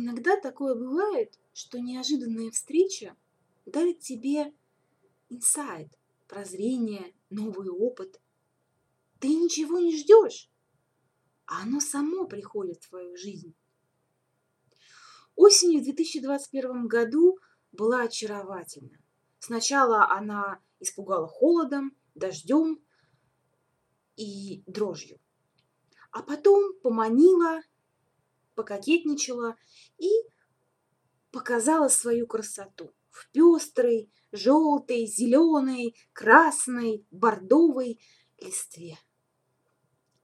Иногда 0.00 0.40
такое 0.40 0.76
бывает, 0.76 1.36
что 1.52 1.80
неожиданная 1.80 2.52
встреча 2.52 3.16
дарит 3.66 3.98
тебе 3.98 4.54
инсайт, 5.28 5.92
прозрение, 6.28 7.12
новый 7.30 7.68
опыт. 7.68 8.20
Ты 9.18 9.26
ничего 9.28 9.80
не 9.80 9.96
ждешь, 9.98 10.48
а 11.46 11.62
оно 11.62 11.80
само 11.80 12.26
приходит 12.26 12.76
в 12.76 12.88
твою 12.90 13.16
жизнь. 13.16 13.56
Осенью 15.34 15.80
в 15.80 15.84
2021 15.84 16.86
году 16.86 17.40
была 17.72 18.02
очаровательна. 18.02 19.02
Сначала 19.40 20.08
она 20.08 20.62
испугала 20.78 21.26
холодом, 21.26 21.96
дождем 22.14 22.80
и 24.14 24.62
дрожью, 24.68 25.18
а 26.12 26.22
потом 26.22 26.78
поманила, 26.84 27.62
пококетничала 28.58 29.56
и 29.98 30.10
показала 31.30 31.86
свою 31.86 32.26
красоту 32.26 32.92
в 33.08 33.30
пестрой, 33.30 34.10
желтой, 34.32 35.06
зеленой, 35.06 35.94
красной, 36.12 37.06
бордовой 37.12 38.00
листве. 38.36 38.98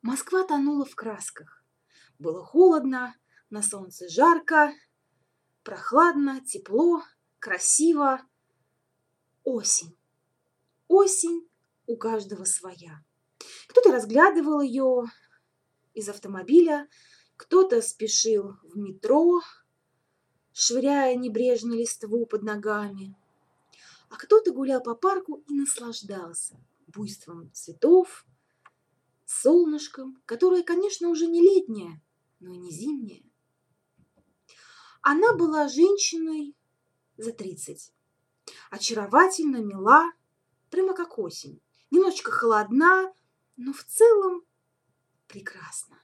Москва 0.02 0.42
тонула 0.42 0.84
в 0.84 0.96
красках. 0.96 1.64
Было 2.18 2.44
холодно, 2.44 3.14
на 3.50 3.62
солнце 3.62 4.08
жарко, 4.08 4.72
прохладно, 5.62 6.40
тепло, 6.44 7.04
красиво. 7.38 8.20
Осень. 9.44 9.96
Осень 10.88 11.48
у 11.86 11.96
каждого 11.96 12.44
своя. 12.46 13.04
Кто-то 13.68 13.92
разглядывал 13.92 14.60
ее 14.60 15.04
из 15.94 16.08
автомобиля, 16.08 16.88
кто-то 17.36 17.82
спешил 17.82 18.56
в 18.62 18.76
метро, 18.76 19.40
швыряя 20.52 21.14
небрежно 21.16 21.74
листву 21.74 22.26
под 22.26 22.42
ногами, 22.42 23.16
а 24.08 24.16
кто-то 24.16 24.52
гулял 24.52 24.82
по 24.82 24.94
парку 24.94 25.42
и 25.48 25.54
наслаждался 25.54 26.56
буйством 26.86 27.50
цветов, 27.52 28.24
солнышком, 29.24 30.22
которое, 30.26 30.62
конечно, 30.62 31.08
уже 31.08 31.26
не 31.26 31.42
летнее, 31.42 32.00
но 32.40 32.52
и 32.52 32.56
не 32.56 32.70
зимнее. 32.70 33.24
Она 35.02 35.34
была 35.34 35.68
женщиной 35.68 36.56
за 37.16 37.32
тридцать, 37.32 37.92
очаровательно, 38.70 39.58
мила, 39.58 40.12
прямо 40.70 40.94
как 40.94 41.18
осень, 41.18 41.60
немножечко 41.90 42.30
холодна, 42.30 43.12
но 43.56 43.72
в 43.72 43.84
целом 43.84 44.44
прекрасна. 45.26 46.03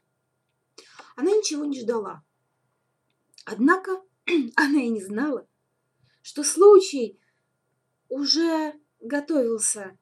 Она 1.20 1.32
ничего 1.32 1.66
не 1.66 1.78
ждала. 1.78 2.24
Однако 3.44 4.02
она 4.56 4.80
и 4.82 4.88
не 4.88 5.02
знала, 5.02 5.46
что 6.22 6.42
случай 6.42 7.20
уже 8.08 8.72
готовился 9.00 9.98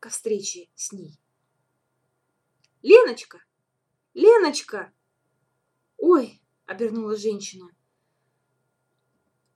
ко 0.00 0.08
встрече 0.08 0.68
с 0.74 0.90
ней. 0.90 1.20
«Леночка! 2.82 3.44
Леночка!» 4.12 4.92
«Ой!»— 5.98 6.42
обернула 6.66 7.16
женщина. 7.16 7.70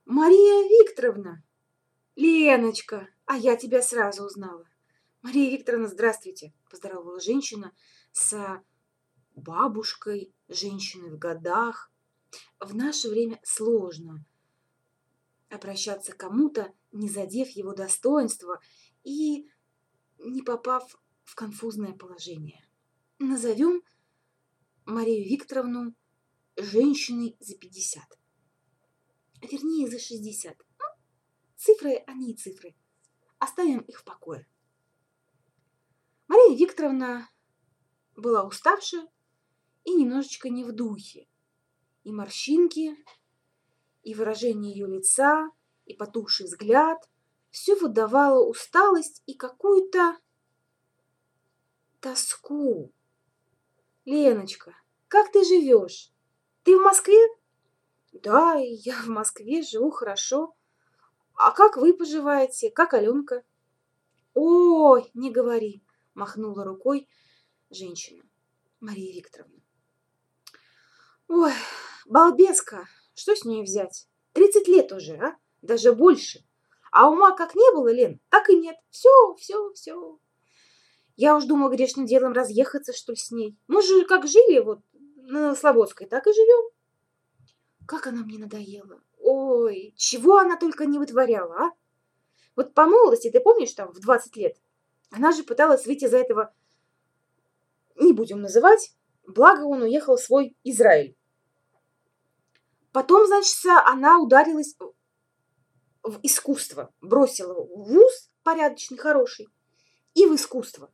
«Мария 0.05 0.63
Викторовна!» 0.63 1.43
«Леночка! 2.15 3.09
А 3.25 3.35
я 3.35 3.57
тебя 3.57 3.81
сразу 3.81 4.23
узнала!» 4.23 4.65
«Мария 5.23 5.51
Викторовна, 5.51 5.89
здравствуйте!»— 5.89 6.53
поздоровала 6.69 7.19
женщина 7.19 7.75
с 8.13 8.63
бабушкой, 9.39 10.33
женщиной 10.47 11.11
в 11.11 11.17
годах, 11.17 11.91
в 12.59 12.75
наше 12.75 13.09
время 13.09 13.39
сложно 13.43 14.25
обращаться 15.49 16.13
к 16.13 16.17
кому-то, 16.17 16.73
не 16.91 17.09
задев 17.09 17.49
его 17.49 17.73
достоинства 17.73 18.59
и 19.03 19.49
не 20.19 20.41
попав 20.41 20.95
в 21.23 21.35
конфузное 21.35 21.93
положение. 21.93 22.67
Назовем 23.17 23.81
Марию 24.85 25.27
Викторовну 25.29 25.95
женщиной 26.55 27.35
за 27.39 27.55
50. 27.55 28.03
Вернее, 29.41 29.89
за 29.89 29.99
60. 29.99 30.57
Ну, 30.57 30.85
цифры, 31.55 31.95
они 32.07 32.35
цифры. 32.35 32.75
Оставим 33.39 33.79
их 33.81 33.99
в 33.99 34.03
покое. 34.03 34.47
Мария 36.27 36.57
Викторовна 36.57 37.29
была 38.15 38.43
уставшая 38.43 39.07
и 39.89 39.93
немножечко 39.95 40.49
не 40.49 40.63
в 40.63 40.71
духе 40.71 41.27
и 42.03 42.11
морщинки, 42.11 42.95
и 44.03 44.13
выражение 44.13 44.73
ее 44.73 44.87
лица, 44.87 45.49
и 45.85 45.93
потухший 45.93 46.45
взгляд. 46.45 46.97
Все 47.49 47.75
выдавало 47.75 48.47
усталость 48.47 49.23
и 49.25 49.33
какую-то 49.33 50.17
тоску. 51.99 52.93
Леночка, 54.05 54.75
как 55.07 55.31
ты 55.31 55.43
живешь? 55.43 56.11
Ты 56.63 56.77
в 56.77 56.83
Москве? 56.83 57.19
Да, 58.11 58.55
я 58.55 59.01
в 59.01 59.07
Москве, 59.07 59.63
живу 59.63 59.91
хорошо. 59.91 60.55
А 61.33 61.51
как 61.51 61.77
вы 61.77 61.93
поживаете? 61.93 62.69
Как 62.69 62.93
Аленка? 62.93 63.43
Ой, 64.33 65.09
не 65.13 65.31
говори, 65.31 65.83
махнула 66.13 66.63
рукой 66.63 67.07
женщина, 67.69 68.23
Мария 68.79 69.13
Викторовна. 69.13 69.58
Ой, 71.29 71.51
Балбеска, 72.07 72.87
что 73.13 73.35
с 73.35 73.45
ней 73.45 73.63
взять? 73.63 74.07
Тридцать 74.33 74.67
лет 74.67 74.91
уже, 74.91 75.13
а? 75.13 75.37
Даже 75.61 75.93
больше. 75.93 76.43
А 76.91 77.07
ума 77.07 77.35
как 77.35 77.53
не 77.53 77.71
было, 77.71 77.93
Лен, 77.93 78.19
так 78.29 78.49
и 78.49 78.57
нет. 78.57 78.75
Все, 78.89 79.35
все, 79.37 79.71
все. 79.73 80.19
Я 81.15 81.35
уж 81.35 81.43
думала 81.43 81.69
грешным 81.69 82.07
делом 82.07 82.33
разъехаться, 82.33 82.93
что 82.93 83.11
ли, 83.11 83.17
с 83.17 83.29
ней. 83.29 83.55
Мы 83.67 83.83
же 83.83 84.05
как 84.05 84.27
жили 84.27 84.57
вот 84.57 84.79
на 84.93 85.53
Слободской, 85.53 86.07
так 86.07 86.25
и 86.25 86.33
живем. 86.33 86.71
Как 87.85 88.07
она 88.07 88.23
мне 88.23 88.39
надоела. 88.39 88.99
Ой, 89.19 89.93
чего 89.97 90.37
она 90.37 90.57
только 90.57 90.87
не 90.87 90.97
вытворяла, 90.97 91.55
а? 91.55 91.71
Вот 92.55 92.73
по 92.73 92.87
молодости, 92.87 93.29
ты 93.29 93.39
помнишь, 93.39 93.73
там, 93.73 93.93
в 93.93 93.99
20 93.99 94.35
лет, 94.35 94.57
она 95.11 95.31
же 95.31 95.43
пыталась 95.43 95.85
выйти 95.85 96.07
за 96.07 96.17
этого, 96.17 96.53
не 97.95 98.13
будем 98.13 98.41
называть, 98.41 98.95
благо 99.27 99.65
он 99.65 99.83
уехал 99.83 100.15
в 100.15 100.21
свой 100.21 100.57
Израиль. 100.63 101.18
Потом, 102.91 103.27
значит, 103.27 103.65
она 103.85 104.19
ударилась 104.19 104.75
в 106.03 106.19
искусство, 106.23 106.93
бросила 107.01 107.53
в 107.53 107.89
вуз 107.89 108.31
порядочный, 108.43 108.97
хороший, 108.97 109.47
и 110.13 110.25
в 110.25 110.35
искусство. 110.35 110.91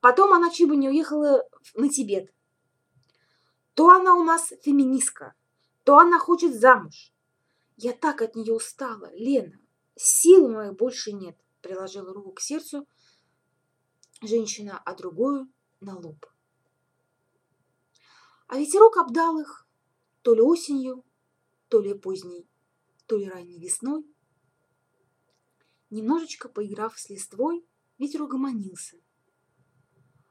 Потом 0.00 0.32
она 0.32 0.48
бы 0.48 0.76
не 0.76 0.88
уехала 0.88 1.44
на 1.74 1.88
Тибет. 1.88 2.32
То 3.74 3.88
она 3.88 4.14
у 4.14 4.22
нас 4.22 4.52
феминистка, 4.62 5.34
то 5.84 5.98
она 5.98 6.18
хочет 6.18 6.54
замуж. 6.54 7.12
Я 7.76 7.92
так 7.92 8.20
от 8.20 8.36
нее 8.36 8.52
устала, 8.52 9.10
Лена. 9.14 9.58
Сил 9.96 10.48
моих 10.48 10.74
больше 10.74 11.12
нет. 11.12 11.36
Приложила 11.62 12.12
руку 12.12 12.32
к 12.32 12.40
сердцу 12.40 12.86
женщина, 14.20 14.80
а 14.84 14.94
другую 14.94 15.50
на 15.80 15.96
лоб. 15.96 16.26
А 18.46 18.58
ветерок 18.58 18.96
обдал 18.98 19.38
их 19.38 19.66
то 20.22 20.34
ли 20.34 20.40
осенью, 20.40 21.04
то 21.68 21.80
ли 21.80 21.94
поздней, 21.94 22.48
то 23.06 23.16
ли 23.16 23.28
ранней 23.28 23.58
весной. 23.58 24.06
Немножечко 25.90 26.48
поиграв 26.48 26.98
с 26.98 27.10
листвой, 27.10 27.66
ветер 27.98 28.22
угомонился. 28.22 28.96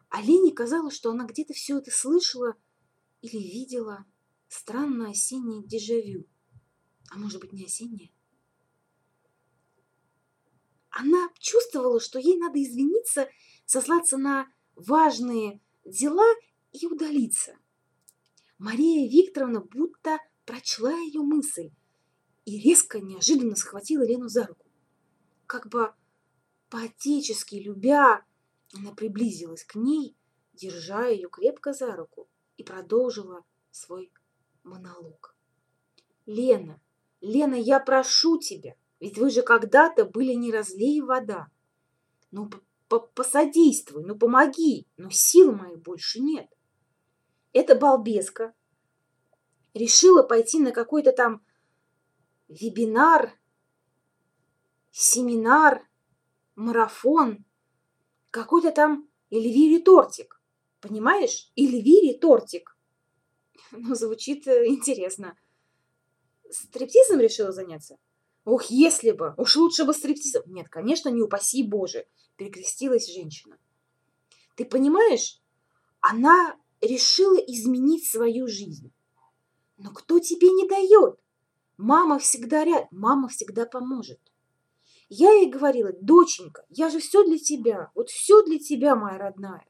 А 0.09 0.21
Лене 0.21 0.51
казалось, 0.51 0.95
что 0.95 1.11
она 1.11 1.25
где-то 1.25 1.53
все 1.53 1.77
это 1.77 1.91
слышала 1.91 2.55
или 3.21 3.37
видела 3.37 4.05
странное 4.47 5.11
осеннее 5.11 5.63
дежавю. 5.63 6.27
А 7.09 7.17
может 7.17 7.39
быть, 7.39 7.53
не 7.53 7.65
осеннее? 7.65 8.11
Она 10.89 11.29
чувствовала, 11.39 12.01
что 12.01 12.19
ей 12.19 12.37
надо 12.37 12.61
извиниться, 12.61 13.29
сослаться 13.65 14.17
на 14.17 14.51
важные 14.75 15.61
дела 15.85 16.27
и 16.73 16.85
удалиться. 16.87 17.57
Мария 18.61 19.09
Викторовна 19.09 19.59
будто 19.59 20.19
прочла 20.45 20.93
ее 20.93 21.21
мысль 21.21 21.71
и 22.45 22.59
резко, 22.59 22.99
неожиданно 22.99 23.55
схватила 23.55 24.03
Лену 24.03 24.27
за 24.27 24.45
руку. 24.45 24.67
Как 25.47 25.67
бы 25.67 25.91
по-отечески 26.69 27.55
любя, 27.55 28.23
она 28.71 28.91
приблизилась 28.93 29.63
к 29.63 29.73
ней, 29.73 30.15
держа 30.53 31.07
ее 31.07 31.27
крепко 31.27 31.73
за 31.73 31.95
руку, 31.95 32.29
и 32.57 32.63
продолжила 32.63 33.43
свой 33.71 34.11
монолог. 34.61 35.35
«Лена, 36.27 36.79
Лена, 37.19 37.55
я 37.55 37.79
прошу 37.79 38.37
тебя, 38.37 38.75
ведь 38.99 39.17
вы 39.17 39.31
же 39.31 39.41
когда-то 39.41 40.05
были 40.05 40.33
не 40.33 40.51
разлей 40.51 41.01
вода. 41.01 41.47
Ну, 42.29 42.47
посодействуй, 43.15 44.03
ну, 44.05 44.15
помоги, 44.15 44.85
но 44.97 45.09
сил 45.09 45.51
моих 45.51 45.81
больше 45.81 46.19
нет. 46.19 46.47
Эта 47.53 47.75
балбеска 47.75 48.53
решила 49.73 50.23
пойти 50.23 50.59
на 50.59 50.71
какой-то 50.71 51.11
там 51.11 51.45
вебинар, 52.47 53.33
семинар, 54.91 55.87
марафон, 56.55 57.45
какой-то 58.29 58.71
там 58.71 59.09
Эльвире 59.29 59.79
тортик. 59.79 60.41
Понимаешь? 60.81 61.51
Эльвире 61.55 62.17
тортик. 62.17 62.77
Ну, 63.71 63.95
звучит 63.95 64.45
э, 64.47 64.67
интересно. 64.67 65.37
Стриптизом 66.49 67.21
решила 67.21 67.53
заняться? 67.53 67.97
Ох, 68.43 68.65
если 68.65 69.11
бы! 69.11 69.33
Уж 69.37 69.55
лучше 69.55 69.85
бы 69.85 69.93
стриптизом. 69.93 70.43
Нет, 70.47 70.67
конечно, 70.67 71.07
не 71.07 71.21
упаси 71.21 71.63
Боже. 71.63 72.07
Перекрестилась 72.35 73.07
женщина. 73.07 73.57
Ты 74.55 74.65
понимаешь? 74.65 75.39
Она 76.01 76.59
решила 76.81 77.37
изменить 77.37 78.05
свою 78.09 78.47
жизнь. 78.47 78.91
Но 79.77 79.91
кто 79.91 80.19
тебе 80.19 80.49
не 80.49 80.67
дает? 80.67 81.19
Мама 81.77 82.19
всегда 82.19 82.63
рядом, 82.63 82.87
мама 82.91 83.27
всегда 83.27 83.65
поможет. 83.65 84.19
Я 85.09 85.31
ей 85.31 85.49
говорила, 85.49 85.91
доченька, 85.99 86.65
я 86.69 86.89
же 86.89 86.99
все 86.99 87.23
для 87.23 87.37
тебя, 87.37 87.91
вот 87.95 88.09
все 88.09 88.43
для 88.43 88.59
тебя, 88.59 88.95
моя 88.95 89.17
родная. 89.17 89.65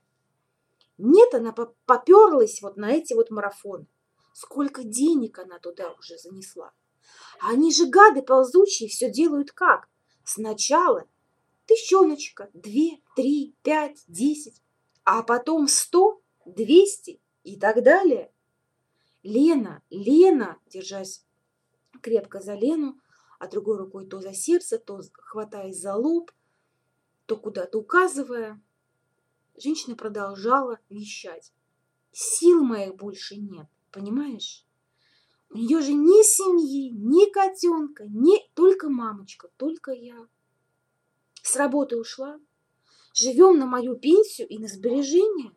Нет, 0.98 1.34
она 1.34 1.52
поперлась 1.52 2.62
вот 2.62 2.78
на 2.78 2.92
эти 2.92 3.14
вот 3.14 3.32
марафоны. 3.32 3.88
Сколько 4.34 4.84
денег 4.84 5.40
она 5.40 5.58
туда 5.60 5.94
уже 5.94 6.18
занесла. 6.18 6.72
А 7.40 7.52
они 7.52 7.74
же 7.74 7.88
гады 7.88 8.22
ползучие, 8.22 8.88
все 8.88 9.10
делают 9.10 9.52
как? 9.52 9.90
Сначала 10.24 11.06
тысячоночка, 11.66 12.50
две, 12.54 13.02
три, 13.16 13.56
пять, 13.64 14.04
десять, 14.08 14.62
а 15.04 15.24
потом 15.24 15.68
сто, 15.68 16.21
двести 16.46 17.20
и 17.44 17.60
так 17.60 17.84
далее. 17.84 18.32
Лена, 19.24 19.84
Лена, 19.90 20.58
держась 20.68 21.26
крепко 22.02 22.42
за 22.42 22.56
Лену, 22.56 23.00
а 23.40 23.48
другой 23.48 23.78
рукой 23.78 24.08
то 24.08 24.20
за 24.20 24.34
сердце, 24.34 24.78
то 24.78 25.02
хватаясь 25.14 25.80
за 25.80 25.96
лоб, 25.96 26.32
то 27.26 27.38
куда-то 27.38 27.80
указывая, 27.80 28.62
женщина 29.58 29.96
продолжала 29.96 30.80
вещать. 30.90 31.54
Сил 32.12 32.64
моих 32.64 32.96
больше 32.96 33.38
нет, 33.38 33.68
понимаешь? 33.92 34.66
У 35.50 35.58
нее 35.58 35.82
же 35.82 35.94
ни 35.94 36.24
семьи, 36.24 36.92
ни 36.92 37.30
котенка, 37.32 38.06
ни 38.08 38.40
только 38.54 38.90
мамочка, 38.90 39.50
только 39.58 39.92
я. 39.92 40.28
С 41.42 41.56
работы 41.56 41.98
ушла, 41.98 42.40
живем 43.14 43.60
на 43.60 43.66
мою 43.66 43.96
пенсию 43.96 44.48
и 44.48 44.58
на 44.58 44.68
сбережения. 44.68 45.52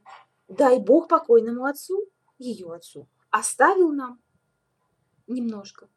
Дай 0.56 0.78
Бог 0.78 1.08
покойному 1.08 1.64
отцу, 1.64 2.08
ее 2.38 2.72
отцу, 2.72 3.08
оставил 3.30 3.92
нам 3.92 4.20
немножко. 5.26 5.88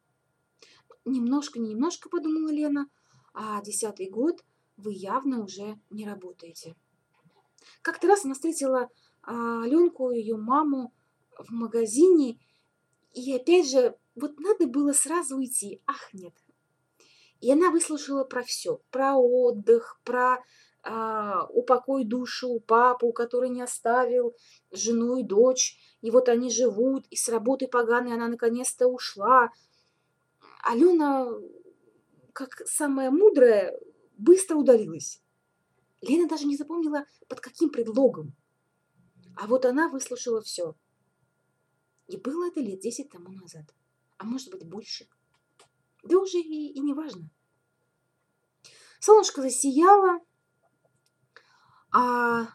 Немножко, 1.06 1.60
не 1.60 1.70
немножко, 1.70 2.10
подумала 2.10 2.50
Лена, 2.50 2.90
а 3.34 3.62
десятый 3.62 4.10
год 4.10 4.44
вы 4.76 4.94
явно 4.94 5.44
уже 5.44 5.80
не 5.90 6.06
работаете. 6.06 6.76
Как-то 7.82 8.08
раз 8.08 8.26
она 8.26 8.34
встретила 8.34 8.90
а, 9.22 9.64
Аленку, 9.64 10.12
ее 10.12 10.38
маму, 10.38 10.94
в 11.38 11.52
магазине, 11.52 12.40
и 13.14 13.34
опять 13.36 13.70
же, 13.70 13.96
вот 14.16 14.40
надо 14.40 14.66
было 14.66 14.92
сразу 14.94 15.38
уйти. 15.38 15.82
Ах, 15.86 16.14
нет. 16.14 16.34
И 17.42 17.52
она 17.52 17.70
выслушала 17.70 18.24
про 18.24 18.42
все. 18.42 18.82
Про 18.90 19.16
отдых, 19.16 20.02
про 20.04 20.44
упокой 21.50 22.06
душу 22.06 22.60
папу, 22.60 23.12
который 23.12 23.50
не 23.50 23.62
оставил 23.62 24.36
жену 24.72 25.18
и 25.18 25.24
дочь. 25.24 25.78
И 26.02 26.12
вот 26.12 26.30
они 26.30 26.50
живут, 26.50 27.06
и 27.10 27.16
с 27.16 27.28
работы 27.30 27.68
поганой 27.68 28.14
она 28.14 28.28
наконец-то 28.28 28.88
ушла. 28.88 29.50
Алена, 30.64 31.28
как 32.34 32.62
самая 32.66 33.12
мудрая, 33.12 33.78
быстро 34.18 34.56
удалилась. 34.56 35.22
Лена 36.02 36.28
даже 36.28 36.46
не 36.46 36.56
запомнила, 36.56 37.06
под 37.28 37.40
каким 37.40 37.70
предлогом. 37.70 38.36
А 39.36 39.48
вот 39.48 39.66
она 39.66 39.90
выслушала 39.90 40.42
все. 40.42 40.76
И 42.08 42.18
было 42.18 42.48
это 42.48 42.60
лет 42.60 42.80
десять 42.80 43.10
тому 43.10 43.30
назад. 43.30 43.66
А 44.18 44.26
может 44.26 44.52
быть 44.52 44.64
больше. 44.64 45.08
Да 46.04 46.18
уже 46.18 46.40
и, 46.40 46.72
и 46.72 46.80
не 46.80 46.94
важно. 46.94 47.30
Солнышко 49.00 49.42
засияло, 49.42 50.20
а 51.92 52.48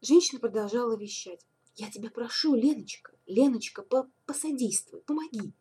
женщина 0.00 0.40
продолжала 0.40 0.96
вещать. 0.96 1.46
Я 1.76 1.90
тебя 1.90 2.10
прошу, 2.10 2.54
Леночка, 2.54 3.12
Леночка, 3.26 3.82
по 3.82 4.08
посодействуй, 4.26 5.00
помоги. 5.00 5.52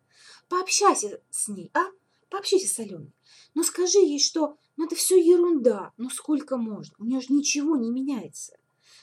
Пообщайся 0.48 1.22
с 1.30 1.48
ней, 1.48 1.72
а? 1.74 1.86
Пообщайся 2.30 2.68
с 2.68 2.80
Аленой. 2.80 3.14
Но 3.56 3.64
скажи 3.64 4.00
ей, 4.00 4.20
что 4.20 4.58
ну 4.78 4.86
это 4.86 4.96
все 4.96 5.20
ерунда. 5.20 5.94
Ну 5.98 6.10
сколько 6.10 6.58
можно? 6.58 6.96
У 7.00 7.06
нее 7.06 7.22
же 7.22 7.34
ничего 7.34 7.76
не 7.76 7.90
меняется. 7.90 8.58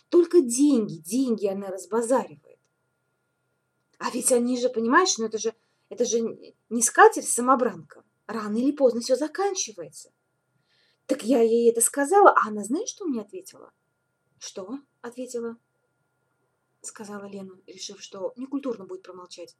Только 0.08 0.40
деньги, 0.40 0.98
деньги 0.98 1.46
она 1.46 1.68
разбазаривает. 1.68 2.58
А 3.98 4.10
ведь 4.10 4.30
они 4.30 4.60
же, 4.60 4.68
понимаешь, 4.68 5.18
ну 5.18 5.26
это 5.26 5.38
же, 5.38 5.54
это 5.88 6.04
же 6.04 6.20
не 6.68 6.82
скатерть 6.82 7.28
самобранка. 7.28 8.04
Рано 8.26 8.56
или 8.56 8.72
поздно 8.72 9.00
все 9.00 9.16
заканчивается. 9.16 10.12
Так 11.06 11.22
я 11.22 11.40
ей 11.40 11.70
это 11.70 11.80
сказала, 11.80 12.30
а 12.30 12.48
она 12.48 12.64
знаешь, 12.64 12.88
что 12.88 13.04
мне 13.04 13.20
ответила? 13.20 13.72
Что? 14.38 14.80
Ответила. 15.00 15.56
Сказала 16.80 17.26
Лена, 17.26 17.52
решив, 17.66 18.00
что 18.00 18.32
некультурно 18.36 18.84
будет 18.84 19.02
промолчать. 19.02 19.56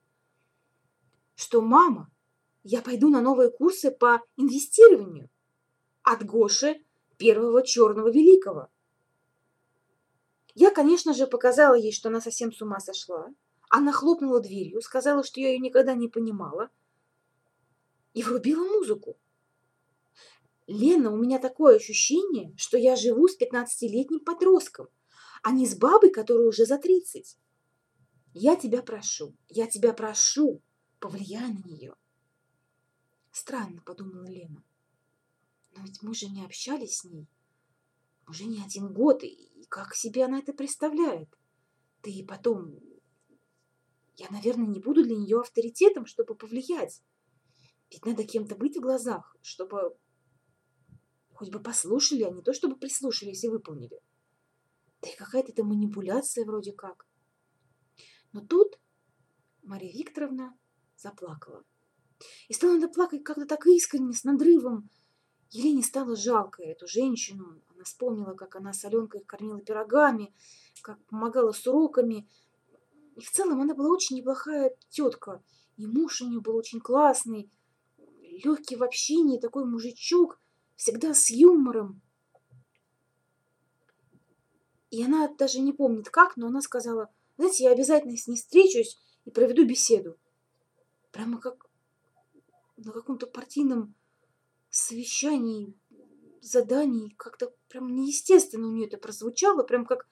Что 1.36 1.60
мама, 1.60 2.10
я 2.62 2.82
пойду 2.82 3.08
на 3.10 3.20
новые 3.20 3.50
курсы 3.50 3.90
по 3.90 4.22
инвестированию 4.36 5.30
от 6.02 6.24
Гоши 6.24 6.84
первого 7.16 7.64
черного 7.64 8.10
великого. 8.10 8.68
Я, 10.54 10.70
конечно 10.70 11.14
же, 11.14 11.26
показала 11.26 11.74
ей, 11.74 11.92
что 11.92 12.08
она 12.08 12.20
совсем 12.20 12.52
с 12.52 12.62
ума 12.62 12.80
сошла. 12.80 13.28
Она 13.68 13.92
хлопнула 13.92 14.40
дверью, 14.40 14.80
сказала, 14.80 15.22
что 15.22 15.40
я 15.40 15.48
ее 15.48 15.58
никогда 15.58 15.94
не 15.94 16.08
понимала, 16.08 16.70
и 18.14 18.22
врубила 18.22 18.64
музыку. 18.64 19.16
Лена, 20.66 21.12
у 21.12 21.16
меня 21.16 21.38
такое 21.38 21.76
ощущение, 21.76 22.52
что 22.56 22.76
я 22.76 22.96
живу 22.96 23.28
с 23.28 23.38
15-летним 23.40 24.20
подростком, 24.20 24.88
а 25.42 25.52
не 25.52 25.66
с 25.66 25.76
бабой, 25.76 26.10
которая 26.10 26.48
уже 26.48 26.66
за 26.66 26.78
30. 26.78 27.38
Я 28.34 28.56
тебя 28.56 28.82
прошу, 28.82 29.36
я 29.48 29.68
тебя 29.68 29.92
прошу, 29.92 30.60
повлияй 30.98 31.52
на 31.52 31.62
нее. 31.62 31.94
Странно, 33.30 33.80
подумала 33.82 34.26
Лена. 34.26 34.64
Но 35.76 35.84
ведь 35.84 36.02
мы 36.02 36.14
же 36.14 36.28
не 36.28 36.44
общались 36.44 36.98
с 36.98 37.04
ней. 37.04 37.28
Уже 38.28 38.44
не 38.44 38.60
один 38.60 38.92
год, 38.92 39.22
и 39.22 39.66
как 39.68 39.94
себе 39.94 40.24
она 40.24 40.40
это 40.40 40.52
представляет? 40.52 41.28
Да 42.02 42.10
и 42.10 42.24
потом, 42.24 42.80
я, 44.16 44.28
наверное, 44.30 44.66
не 44.66 44.80
буду 44.80 45.04
для 45.04 45.16
нее 45.16 45.40
авторитетом, 45.40 46.06
чтобы 46.06 46.34
повлиять. 46.34 47.02
Ведь 47.90 48.04
надо 48.04 48.24
кем-то 48.24 48.56
быть 48.56 48.76
в 48.76 48.80
глазах, 48.80 49.36
чтобы 49.42 49.96
хоть 51.36 51.50
бы 51.50 51.60
послушали, 51.60 52.22
а 52.22 52.30
не 52.30 52.42
то, 52.42 52.52
чтобы 52.52 52.76
прислушались 52.76 53.44
и 53.44 53.48
выполнили. 53.48 54.00
Да 55.02 55.08
и 55.08 55.16
какая-то 55.16 55.52
это 55.52 55.64
манипуляция 55.64 56.44
вроде 56.44 56.72
как. 56.72 57.06
Но 58.32 58.40
тут 58.40 58.78
Мария 59.62 59.92
Викторовна 59.92 60.56
заплакала. 60.96 61.62
И 62.48 62.54
стала 62.54 62.76
она 62.76 62.88
плакать 62.88 63.22
как-то 63.22 63.44
так 63.46 63.66
искренне, 63.66 64.14
с 64.14 64.24
надрывом. 64.24 64.88
Елене 65.50 65.82
стало 65.82 66.16
жалко 66.16 66.62
эту 66.62 66.88
женщину. 66.88 67.62
Она 67.68 67.84
вспомнила, 67.84 68.32
как 68.32 68.56
она 68.56 68.72
с 68.72 68.84
Аленкой 68.84 69.22
кормила 69.22 69.60
пирогами, 69.60 70.34
как 70.80 71.04
помогала 71.04 71.52
с 71.52 71.66
уроками. 71.66 72.26
И 73.14 73.20
в 73.20 73.30
целом 73.30 73.60
она 73.60 73.74
была 73.74 73.90
очень 73.90 74.16
неплохая 74.16 74.74
тетка. 74.88 75.42
И 75.76 75.86
муж 75.86 76.22
у 76.22 76.28
нее 76.28 76.40
был 76.40 76.56
очень 76.56 76.80
классный, 76.80 77.50
легкий 78.22 78.76
в 78.76 78.82
общении, 78.82 79.38
такой 79.38 79.66
мужичок, 79.66 80.40
всегда 80.76 81.14
с 81.14 81.30
юмором. 81.30 82.00
И 84.90 85.02
она 85.02 85.28
даже 85.28 85.60
не 85.60 85.72
помнит 85.72 86.08
как, 86.08 86.36
но 86.36 86.46
она 86.46 86.60
сказала, 86.60 87.12
знаете, 87.36 87.64
я 87.64 87.72
обязательно 87.72 88.16
с 88.16 88.26
ней 88.26 88.36
встречусь 88.36 88.98
и 89.24 89.30
проведу 89.30 89.66
беседу. 89.66 90.16
Прямо 91.10 91.40
как 91.40 91.66
на 92.76 92.92
каком-то 92.92 93.26
партийном 93.26 93.94
совещании, 94.70 95.74
задании, 96.40 97.14
как-то 97.16 97.54
прям 97.68 97.94
неестественно 97.94 98.68
у 98.68 98.72
нее 98.72 98.86
это 98.86 98.98
прозвучало, 98.98 99.62
прям 99.64 99.84
как 99.84 100.08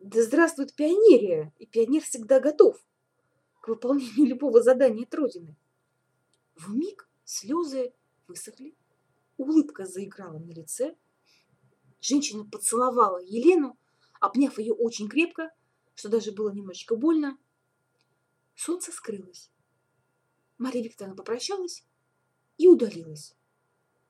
«Да 0.00 0.22
здравствует 0.22 0.74
пионерия!» 0.74 1.52
И 1.58 1.66
пионер 1.66 2.02
всегда 2.02 2.40
готов 2.40 2.82
к 3.60 3.68
выполнению 3.68 4.26
любого 4.30 4.62
задания 4.62 5.04
от. 5.04 5.56
В 6.54 6.74
миг 6.74 7.08
слезы 7.24 7.92
высохли, 8.26 8.74
улыбка 9.40 9.86
заиграла 9.86 10.38
на 10.38 10.50
лице. 10.52 10.96
Женщина 12.00 12.44
поцеловала 12.44 13.18
Елену, 13.22 13.78
обняв 14.20 14.58
ее 14.58 14.74
очень 14.74 15.08
крепко, 15.08 15.50
что 15.94 16.08
даже 16.08 16.32
было 16.32 16.50
немножечко 16.50 16.94
больно. 16.94 17.38
Солнце 18.54 18.92
скрылось. 18.92 19.50
Мария 20.58 20.84
Викторовна 20.84 21.16
попрощалась 21.16 21.84
и 22.58 22.68
удалилась. 22.68 23.34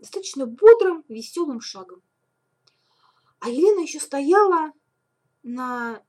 Достаточно 0.00 0.46
бодрым, 0.46 1.04
веселым 1.08 1.60
шагом. 1.60 2.02
А 3.38 3.48
Елена 3.48 3.80
еще 3.80 4.00
стояла 4.00 4.72
на 5.42 6.04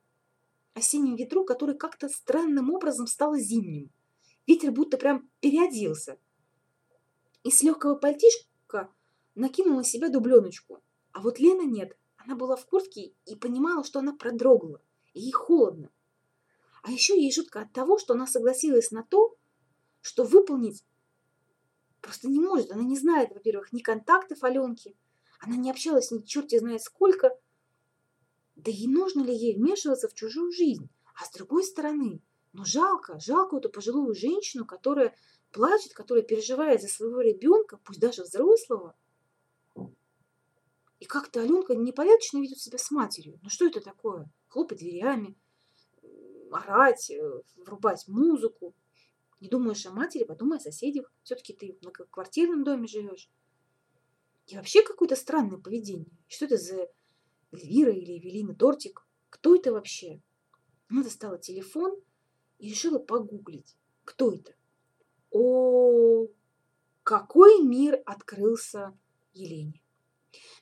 осеннем 0.73 1.15
ветру, 1.15 1.45
который 1.45 1.77
как-то 1.77 2.09
странным 2.09 2.71
образом 2.71 3.05
стал 3.05 3.35
зимним. 3.35 3.91
Ветер 4.47 4.71
будто 4.71 4.97
прям 4.97 5.29
переоделся. 5.39 6.17
И 7.43 7.51
с 7.51 7.61
легкого 7.61 7.95
пальтишка 7.95 8.91
накинул 9.35 9.77
на 9.77 9.83
себя 9.83 10.09
дубленочку. 10.09 10.81
А 11.11 11.21
вот 11.21 11.39
Лена 11.39 11.63
нет. 11.63 11.97
Она 12.17 12.35
была 12.35 12.55
в 12.55 12.65
куртке 12.65 13.13
и 13.25 13.35
понимала, 13.35 13.83
что 13.83 13.99
она 13.99 14.13
продрогла. 14.13 14.81
И 15.13 15.21
ей 15.21 15.31
холодно. 15.31 15.91
А 16.83 16.91
еще 16.91 17.19
ей 17.19 17.31
жутко 17.31 17.61
от 17.61 17.73
того, 17.73 17.97
что 17.97 18.13
она 18.13 18.27
согласилась 18.27 18.91
на 18.91 19.03
то, 19.03 19.35
что 20.01 20.23
выполнить 20.23 20.83
просто 22.01 22.27
не 22.27 22.39
может. 22.39 22.71
Она 22.71 22.83
не 22.83 22.97
знает, 22.97 23.31
во-первых, 23.31 23.71
ни 23.71 23.79
контактов 23.79 24.43
Аленки, 24.43 24.95
она 25.39 25.55
не 25.55 25.71
общалась 25.71 26.11
ни 26.11 26.19
черти 26.19 26.59
знает 26.59 26.81
сколько. 26.83 27.35
Да 28.55 28.71
и 28.71 28.87
нужно 28.87 29.21
ли 29.21 29.35
ей 29.35 29.55
вмешиваться 29.55 30.07
в 30.07 30.13
чужую 30.13 30.51
жизнь? 30.51 30.89
А 31.15 31.25
с 31.25 31.31
другой 31.31 31.63
стороны, 31.63 32.21
ну 32.53 32.63
жалко, 32.63 33.19
жалко 33.19 33.57
эту 33.57 33.69
пожилую 33.69 34.13
женщину, 34.13 34.65
которая 34.65 35.15
плачет, 35.51 35.93
которая 35.93 36.23
переживает 36.23 36.81
за 36.81 36.87
своего 36.87 37.21
ребенка, 37.21 37.77
пусть 37.83 37.99
даже 37.99 38.23
взрослого. 38.23 38.95
Как-то 41.11 41.41
Аленка 41.41 41.75
непорядочно 41.75 42.37
ведет 42.37 42.59
себя 42.59 42.77
с 42.77 42.89
матерью. 42.89 43.37
Ну 43.43 43.49
что 43.49 43.67
это 43.67 43.81
такое? 43.81 44.31
Хлопать 44.47 44.77
дверями, 44.77 45.35
орать, 46.49 47.11
э, 47.11 47.41
врубать 47.57 48.07
музыку. 48.07 48.73
Не 49.41 49.49
думаешь 49.49 49.85
о 49.85 49.91
матери, 49.91 50.23
подумай 50.23 50.57
о 50.57 50.61
соседях. 50.61 51.13
Все-таки 51.23 51.51
ты 51.51 51.73
в 51.73 51.81
многоквартирном 51.81 52.63
доме 52.63 52.87
живешь. 52.87 53.29
И 54.47 54.55
вообще 54.55 54.83
какое-то 54.83 55.17
странное 55.17 55.57
поведение. 55.57 56.07
Что 56.29 56.45
это 56.45 56.55
за 56.55 56.87
Эльвира 57.51 57.91
или 57.91 58.17
Эвелина 58.17 58.55
Тортик? 58.55 59.05
Кто 59.27 59.53
это 59.53 59.73
вообще? 59.73 60.21
Она 60.89 61.03
достала 61.03 61.37
телефон 61.37 61.93
и 62.57 62.69
решила 62.69 62.99
погуглить. 62.99 63.75
Кто 64.05 64.31
это? 64.31 64.53
О, 65.29 66.27
какой 67.03 67.61
мир 67.63 68.01
открылся 68.05 68.97
Елене. 69.33 69.81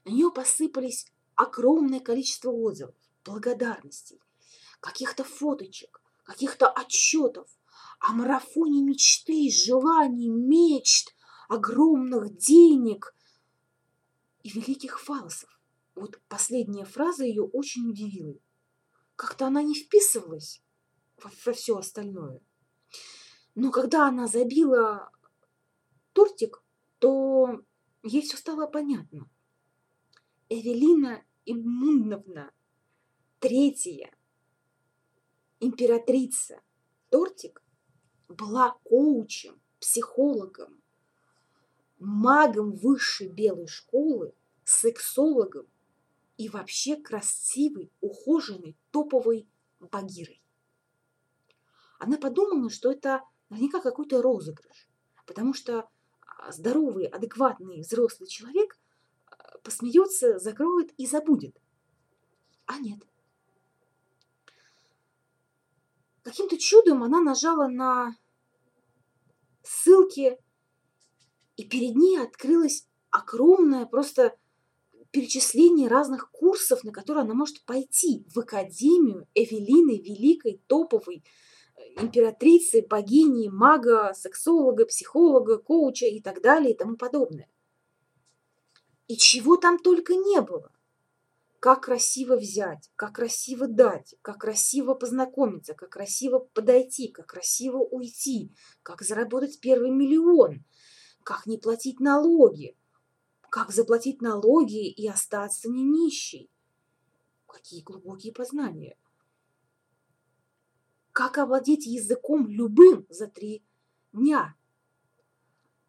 На 0.06 0.12
нее 0.12 0.32
посыпались 0.32 1.06
огромное 1.36 2.00
количество 2.00 2.52
отзывов, 2.52 2.96
благодарностей, 3.24 4.20
каких-то 4.80 5.24
фоточек, 5.24 6.02
каких-то 6.24 6.70
отчетов 6.70 7.48
о 8.00 8.14
марафоне 8.14 8.82
мечты, 8.82 9.50
желаний, 9.52 10.30
мечт, 10.30 11.16
огромных 11.48 12.38
денег 12.38 13.16
и 14.44 14.50
великих 14.50 15.00
фалосов. 15.00 15.60
Вот 15.96 16.20
последняя 16.28 16.86
фраза 16.86 17.26
ее 17.26 17.44
очень 17.44 17.90
удивила. 17.90 18.40
Как-то 19.16 19.48
она 19.48 19.62
не 19.64 19.76
вписывалась 19.76 20.62
во, 21.22 21.30
во 21.46 21.54
все 21.54 21.78
остальное. 21.78 22.42
Но 23.56 23.72
когда 23.72 24.08
она 24.08 24.28
забила 24.28 25.12
тортик, 26.14 26.64
то 27.00 27.62
ей 28.04 28.22
все 28.22 28.38
стало 28.38 28.68
понятно. 28.68 29.30
Эвелина 30.52 31.24
Иммундовна, 31.46 32.52
третья 33.40 34.12
императрица 35.60 36.60
Тортик, 37.12 37.64
была 38.28 38.72
коучем, 38.84 39.62
психологом, 39.80 40.82
магом 42.00 42.72
высшей 42.72 43.28
белой 43.28 43.68
школы, 43.68 44.34
сексологом 44.64 45.68
и 46.38 46.50
вообще 46.50 46.96
красивой, 46.96 47.92
ухоженной, 48.02 48.76
топовой 48.90 49.48
багирой. 49.80 50.42
Она 52.00 52.18
подумала, 52.18 52.72
что 52.72 52.92
это 52.92 53.22
наверняка 53.50 53.82
какой-то 53.82 54.20
розыгрыш, 54.20 54.90
потому 55.28 55.54
что 55.54 55.88
а, 56.22 56.52
здоровый, 56.52 57.06
адекватный 57.06 57.82
взрослый 57.82 58.28
человек 58.28 58.79
посмеется, 59.64 60.40
закроет 60.40 60.92
и 60.98 61.06
забудет. 61.06 61.56
А 62.66 62.80
нет. 62.80 63.00
Каким-то 66.24 66.58
чудом 66.58 67.04
она 67.04 67.22
нажала 67.22 67.68
на 67.68 68.16
ссылки 69.64 70.38
и 71.58 71.64
перед 71.68 71.96
ней 71.96 72.20
открылось 72.20 72.88
огромное 73.10 73.86
просто 73.86 74.38
перечисление 75.12 75.88
разных 75.88 76.30
курсов, 76.32 76.84
на 76.84 76.92
которые 76.92 77.24
она 77.24 77.34
может 77.34 77.64
пойти 77.66 78.26
в 78.34 78.40
Академию 78.40 79.28
Эвелины 79.34 80.00
Великой, 80.00 80.62
топовой 80.68 81.24
э, 81.76 82.02
императрицы, 82.02 82.86
богини, 82.88 83.50
мага, 83.50 84.14
сексолога, 84.14 84.86
психолога, 84.86 85.58
коуча 85.58 86.06
и 86.06 86.22
так 86.22 86.42
далее 86.42 86.74
и 86.74 86.78
тому 86.78 86.96
подобное. 86.96 87.50
И 89.10 89.18
чего 89.18 89.58
там 89.58 89.78
только 89.78 90.14
не 90.16 90.40
было. 90.40 90.72
Как 91.60 91.84
красиво 91.84 92.38
взять, 92.38 92.90
как 92.96 93.16
красиво 93.16 93.68
дать, 93.68 94.16
как 94.22 94.38
красиво 94.38 94.94
познакомиться, 94.94 95.74
как 95.74 95.90
красиво 95.90 96.40
подойти, 96.40 97.10
как 97.10 97.26
красиво 97.26 97.80
уйти, 97.80 98.56
как 98.82 99.02
заработать 99.02 99.60
первый 99.60 99.92
миллион– 99.92 100.64
как 101.30 101.46
не 101.46 101.60
платить 101.60 102.00
налоги, 102.00 102.76
как 103.52 103.72
заплатить 103.72 104.20
налоги 104.20 104.90
и 104.90 105.08
остаться 105.08 105.70
не 105.70 105.84
нищей. 105.84 106.50
Какие 107.46 107.84
глубокие 107.84 108.34
познания. 108.34 108.98
Как 111.12 111.38
овладеть 111.38 111.86
языком 111.86 112.48
любым 112.48 113.06
за 113.10 113.28
три 113.28 113.64
дня. 114.12 114.56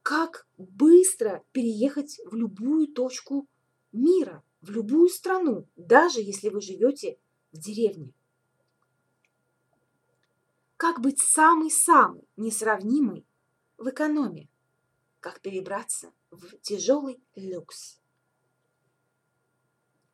Как 0.02 0.46
быстро 0.56 1.44
переехать 1.52 2.20
в 2.24 2.34
любую 2.34 2.88
точку 2.88 3.46
мира, 3.92 4.42
в 4.60 4.70
любую 4.70 5.08
страну, 5.08 5.66
даже 5.76 6.20
если 6.20 6.48
вы 6.48 6.60
живете 6.60 7.18
в 7.52 7.58
деревне. 7.58 8.12
Как 10.76 11.00
быть 11.00 11.20
самый-самый 11.20 12.26
несравнимый 12.36 13.26
в 13.76 13.88
экономии 13.88 14.50
как 15.20 15.40
перебраться 15.40 16.12
в 16.30 16.58
тяжелый 16.62 17.22
люкс. 17.34 18.00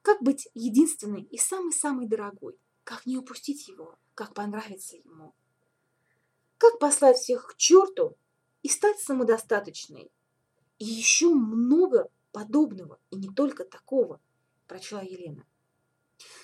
Как 0.03 0.23
быть 0.23 0.49
единственной 0.55 1.23
и 1.23 1.39
самой-самой 1.39 2.07
дорогой? 2.07 2.59
Как 2.85 3.07
не 3.07 3.17
упустить 3.17 3.69
его? 3.69 3.99
Как 4.15 4.35
понравиться 4.35 4.97
ему? 4.97 5.35
Как 6.59 6.79
послать 6.79 7.17
всех 7.17 7.49
к 7.49 7.57
черту 7.57 8.17
и 8.67 8.69
стать 8.69 8.99
самодостаточной? 8.99 10.11
И 10.81 10.85
еще 10.85 11.29
много 11.29 12.11
подобного, 12.33 12.99
и 13.11 13.17
не 13.17 13.33
только 13.33 13.65
такого, 13.65 14.21
прочла 14.67 15.03
Елена. 15.03 15.47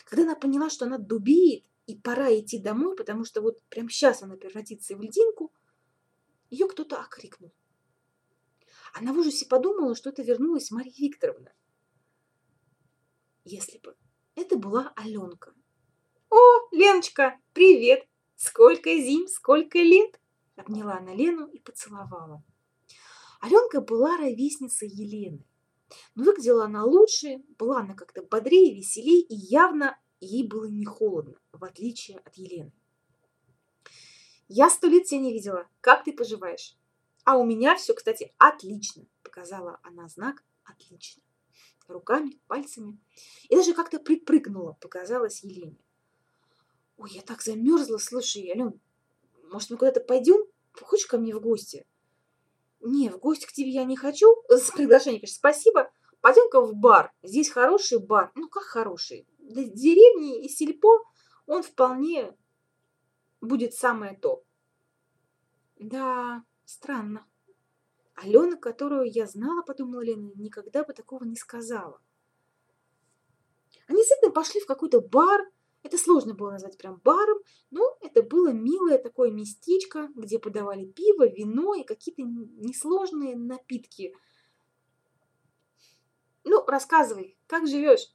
Когда 0.04 0.22
она 0.22 0.36
поняла, 0.36 0.70
что 0.70 0.84
она 0.84 0.98
дубеет, 0.98 1.64
и 1.88 1.96
пора 1.96 2.32
идти 2.38 2.60
домой, 2.60 2.94
потому 2.94 3.24
что 3.24 3.42
вот 3.42 3.60
прямо 3.62 3.90
сейчас 3.90 4.22
она 4.22 4.36
превратится 4.36 4.96
в 4.96 5.02
льдинку, 5.02 5.52
ее 6.48 6.68
кто-то 6.68 7.00
окрикнул. 7.00 7.52
Она 8.94 9.12
в 9.12 9.18
ужасе 9.18 9.44
подумала, 9.46 9.96
что 9.96 10.10
это 10.10 10.22
вернулась 10.22 10.70
Марья 10.70 10.92
Викторовна. 10.96 11.52
Если 13.42 13.78
бы 13.78 13.96
это 14.36 14.56
была 14.56 14.92
Аленка. 14.94 15.52
«О, 16.30 16.36
Леночка, 16.70 17.40
привет! 17.52 18.06
Сколько 18.36 18.90
зим, 18.96 19.26
сколько 19.26 19.78
лет!» 19.78 20.21
Обняла 20.56 20.98
она 20.98 21.14
Лену 21.14 21.46
и 21.46 21.58
поцеловала. 21.58 22.42
Аленка 23.40 23.80
была 23.80 24.16
ровесницей 24.16 24.88
Елены. 24.88 25.44
Но 26.14 26.24
выглядела 26.24 26.64
она 26.64 26.84
лучше, 26.84 27.42
была 27.58 27.80
она 27.80 27.94
как-то 27.94 28.22
бодрее, 28.22 28.74
веселее, 28.74 29.20
и 29.20 29.34
явно 29.34 29.98
ей 30.20 30.46
было 30.46 30.64
не 30.64 30.84
холодно, 30.84 31.38
в 31.52 31.64
отличие 31.64 32.18
от 32.18 32.34
Елены. 32.36 32.72
«Я 34.48 34.70
сто 34.70 34.86
лет 34.86 35.04
тебя 35.04 35.20
не 35.20 35.32
видела. 35.32 35.68
Как 35.80 36.04
ты 36.04 36.12
поживаешь?» 36.12 36.76
А 37.24 37.36
у 37.36 37.44
меня 37.44 37.76
все, 37.76 37.94
кстати, 37.94 38.32
отлично, 38.38 39.06
показала 39.22 39.78
она 39.82 40.08
знак 40.08 40.42
отлично. 40.64 41.22
Руками, 41.86 42.40
пальцами. 42.48 42.98
И 43.48 43.56
даже 43.56 43.74
как-то 43.74 44.00
припрыгнула, 44.00 44.72
показалось 44.80 45.44
Елене. 45.44 45.78
Ой, 46.96 47.10
я 47.12 47.22
так 47.22 47.42
замерзла, 47.42 47.98
слушай, 47.98 48.50
Ален, 48.50 48.80
может, 49.52 49.70
мы 49.70 49.76
куда-то 49.76 50.00
пойдем? 50.00 50.44
Хочешь 50.80 51.06
ко 51.06 51.18
мне 51.18 51.34
в 51.34 51.40
гости? 51.40 51.86
Не, 52.80 53.10
в 53.10 53.18
гости 53.18 53.46
к 53.46 53.52
тебе 53.52 53.70
я 53.70 53.84
не 53.84 53.96
хочу. 53.96 54.42
С 54.48 54.70
приглашением, 54.70 55.20
конечно, 55.20 55.36
спасибо. 55.36 55.90
Пойдем-ка 56.20 56.60
в 56.60 56.74
бар. 56.74 57.12
Здесь 57.22 57.50
хороший 57.50 57.98
бар. 57.98 58.32
Ну, 58.34 58.48
как 58.48 58.62
хороший? 58.64 59.26
Для 59.38 59.64
деревни 59.64 60.44
и 60.44 60.48
сельпо 60.48 61.04
он 61.46 61.62
вполне 61.62 62.36
будет 63.40 63.74
самое 63.74 64.16
то. 64.16 64.44
Да, 65.78 66.44
странно. 66.64 67.26
Алена, 68.14 68.56
которую 68.56 69.10
я 69.10 69.26
знала, 69.26 69.62
подумала 69.62 70.00
Лена, 70.00 70.30
никогда 70.36 70.84
бы 70.84 70.92
такого 70.92 71.24
не 71.24 71.36
сказала. 71.36 72.00
Они 73.88 73.98
действительно 73.98 74.30
пошли 74.30 74.60
в 74.60 74.66
какой-то 74.66 75.00
бар. 75.00 75.50
Это 75.82 75.98
сложно 75.98 76.34
было 76.34 76.52
назвать 76.52 76.78
прям 76.78 77.00
баром, 77.02 77.38
но 77.70 77.96
это 78.00 78.22
было 78.22 78.52
милое 78.52 78.98
такое 78.98 79.30
местечко, 79.30 80.08
где 80.14 80.38
подавали 80.38 80.84
пиво, 80.84 81.28
вино 81.28 81.74
и 81.74 81.82
какие-то 81.82 82.22
несложные 82.22 83.36
напитки. 83.36 84.14
Ну, 86.44 86.64
рассказывай, 86.66 87.36
как 87.46 87.66
живешь? 87.66 88.14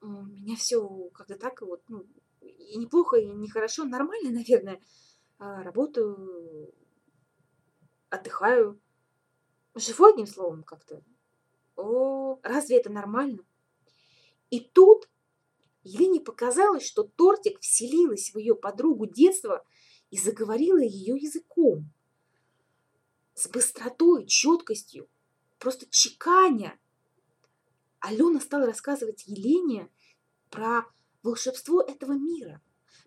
У 0.00 0.06
меня 0.06 0.56
все 0.56 0.86
как-то 1.14 1.36
так 1.36 1.60
вот, 1.60 1.82
ну, 1.88 2.06
и 2.40 2.76
неплохо, 2.76 3.16
и 3.18 3.26
нехорошо, 3.26 3.84
нормально, 3.84 4.30
наверное. 4.38 4.80
А, 5.38 5.62
работаю, 5.62 6.72
отдыхаю. 8.08 8.80
Живу 9.74 10.06
одним 10.06 10.26
словом 10.26 10.62
как-то. 10.62 11.02
О, 11.76 12.38
разве 12.42 12.78
это 12.78 12.90
нормально? 12.90 13.44
И 14.50 14.60
тут 14.60 15.08
Елене 15.82 16.20
показалось, 16.20 16.86
что 16.86 17.02
тортик 17.02 17.60
вселилась 17.60 18.32
в 18.32 18.38
ее 18.38 18.54
подругу 18.54 19.06
детства 19.06 19.64
и 20.10 20.18
заговорила 20.18 20.78
ее 20.78 21.16
языком. 21.16 21.90
С 23.34 23.48
быстротой, 23.48 24.26
четкостью, 24.26 25.08
просто 25.58 25.86
чеканя. 25.90 26.78
Алена 28.00 28.40
стала 28.40 28.66
рассказывать 28.66 29.26
Елене 29.26 29.90
про 30.50 30.84
волшебство 31.22 31.80
этого 31.80 32.12
мира, 32.12 32.60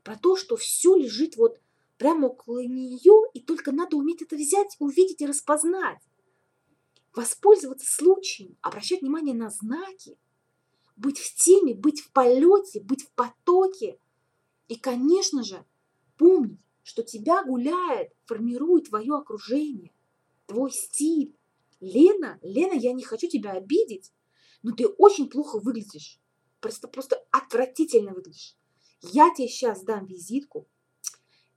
про 0.04 0.18
то, 0.18 0.36
что 0.36 0.58
все 0.58 0.96
лежит 0.96 1.38
вот 1.38 1.60
прямо 1.98 2.28
около 2.28 2.60
нее, 2.60 3.30
и 3.34 3.40
только 3.40 3.72
надо 3.72 3.98
уметь 3.98 4.22
это 4.22 4.36
взять, 4.36 4.76
увидеть 4.80 5.22
и 5.22 5.28
распознать. 5.28 6.02
Воспользоваться 7.14 7.86
случаем, 7.90 8.58
обращать 8.62 9.02
внимание 9.02 9.34
на 9.34 9.50
знаки, 9.50 10.18
быть 10.96 11.20
в 11.20 11.36
теме, 11.36 11.74
быть 11.74 12.02
в 12.02 12.12
полете, 12.12 12.82
быть 12.82 13.04
в 13.04 13.12
потоке. 13.12 14.00
И, 14.68 14.76
конечно 14.76 15.44
же, 15.44 15.66
помнить, 16.18 16.60
что 16.84 17.04
тебя 17.04 17.44
гуляет, 17.44 18.14
формирует 18.26 18.90
твое 18.90 19.16
окружение, 19.16 19.92
твой 20.46 20.72
стиль. 20.72 21.36
Лена, 21.82 22.40
Лена, 22.42 22.74
я 22.74 22.94
не 22.94 23.04
хочу 23.04 23.28
тебя 23.28 23.52
обидеть, 23.52 24.14
но 24.64 24.72
ты 24.72 24.88
очень 24.88 25.30
плохо 25.30 25.60
выглядишь. 25.60 26.20
Просто, 26.60 26.88
просто 26.88 27.24
отвратительно 27.32 28.14
выглядишь. 28.14 28.56
Я 29.02 29.34
тебе 29.34 29.48
сейчас 29.48 29.84
дам 29.84 30.06
визитку. 30.06 30.68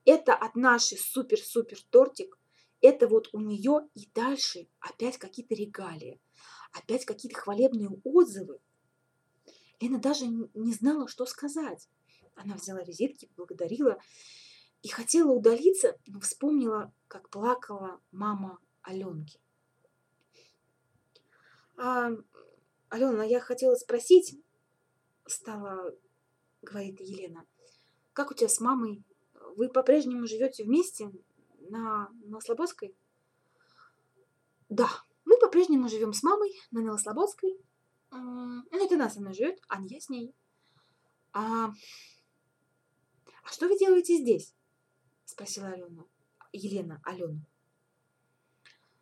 Это 0.04 0.34
от 0.34 0.54
нашей 0.54 0.98
супер-супер 0.98 1.78
тортик. 1.90 2.38
Это 2.80 3.08
вот 3.08 3.28
у 3.32 3.40
нее 3.40 3.88
и 3.94 4.08
дальше 4.14 4.68
опять 4.80 5.18
какие-то 5.18 5.54
регалии. 5.54 6.20
Опять 6.72 7.04
какие-то 7.04 7.38
хвалебные 7.38 7.90
отзывы. 8.04 8.60
Лена 9.80 9.98
даже 9.98 10.26
не 10.26 10.72
знала, 10.72 11.08
что 11.08 11.26
сказать. 11.26 11.88
Она 12.34 12.54
взяла 12.54 12.82
визитки, 12.82 13.30
благодарила 13.36 13.98
и 14.82 14.88
хотела 14.88 15.32
удалиться, 15.32 15.98
но 16.06 16.20
вспомнила, 16.20 16.92
как 17.08 17.28
плакала 17.30 18.00
мама 18.12 18.58
Аленки. 18.82 19.40
А, 21.76 22.10
Алена, 22.88 23.24
я 23.24 23.40
хотела 23.40 23.74
спросить, 23.74 24.40
стала 25.26 25.94
говорить 26.62 27.00
Елена, 27.00 27.46
как 28.12 28.30
у 28.30 28.34
тебя 28.34 28.48
с 28.48 28.60
мамой? 28.60 29.04
Вы 29.56 29.68
по-прежнему 29.68 30.26
живете 30.26 30.64
вместе 30.64 31.10
на 31.70 32.08
Новослободской? 32.24 32.96
Да, 34.68 34.88
мы 35.24 35.38
по-прежнему 35.38 35.88
живем 35.88 36.12
с 36.12 36.22
мамой 36.22 36.52
на 36.70 36.82
Новослободской, 36.82 37.58
ну, 38.10 38.84
это 38.84 38.94
она 38.94 39.10
со 39.10 39.20
мной 39.20 39.34
живет, 39.34 39.60
а 39.68 39.80
не 39.80 39.88
я 39.88 40.00
с 40.00 40.08
ней. 40.08 40.34
А, 41.32 41.72
а 43.42 43.48
что 43.48 43.68
вы 43.68 43.78
делаете 43.78 44.16
здесь? 44.16 44.54
Спросила 45.24 45.68
Алена. 45.68 46.04
Елена 46.52 47.00
Алену. 47.04 47.40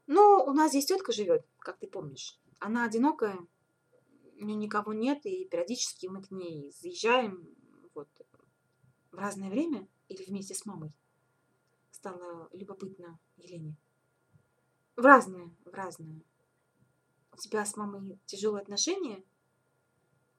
Ну, 0.06 0.44
у 0.46 0.52
нас 0.52 0.70
здесь 0.70 0.86
тетка 0.86 1.12
живет, 1.12 1.46
как 1.58 1.78
ты 1.78 1.86
помнишь. 1.86 2.38
Она 2.58 2.84
одинокая, 2.84 3.38
у 4.38 4.44
нее 4.44 4.56
никого 4.56 4.92
нет, 4.92 5.24
и 5.26 5.44
периодически 5.46 6.06
мы 6.06 6.22
к 6.22 6.30
ней 6.30 6.72
заезжаем 6.72 7.48
вот, 7.94 8.08
в 9.10 9.16
разное 9.16 9.50
время 9.50 9.88
или 10.08 10.24
вместе 10.24 10.54
с 10.54 10.64
мамой. 10.64 10.92
Стало 11.90 12.48
любопытно 12.52 13.18
Елене. 13.36 13.76
В 14.94 15.00
разное, 15.00 15.50
в 15.64 15.72
разное 15.72 16.22
у 17.36 17.38
тебя 17.38 17.64
с 17.64 17.76
мамой 17.76 18.18
тяжелые 18.24 18.62
отношения?» 18.62 19.22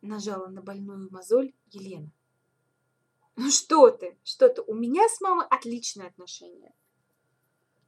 Нажала 0.01 0.47
на 0.47 0.61
больную 0.61 1.09
мозоль 1.11 1.53
Елена. 1.67 2.11
«Ну 3.35 3.51
что 3.51 3.91
ты, 3.91 4.17
что 4.23 4.49
ты, 4.49 4.61
у 4.61 4.73
меня 4.73 5.07
с 5.07 5.21
мамой 5.21 5.45
отличные 5.49 6.07
отношения. 6.07 6.73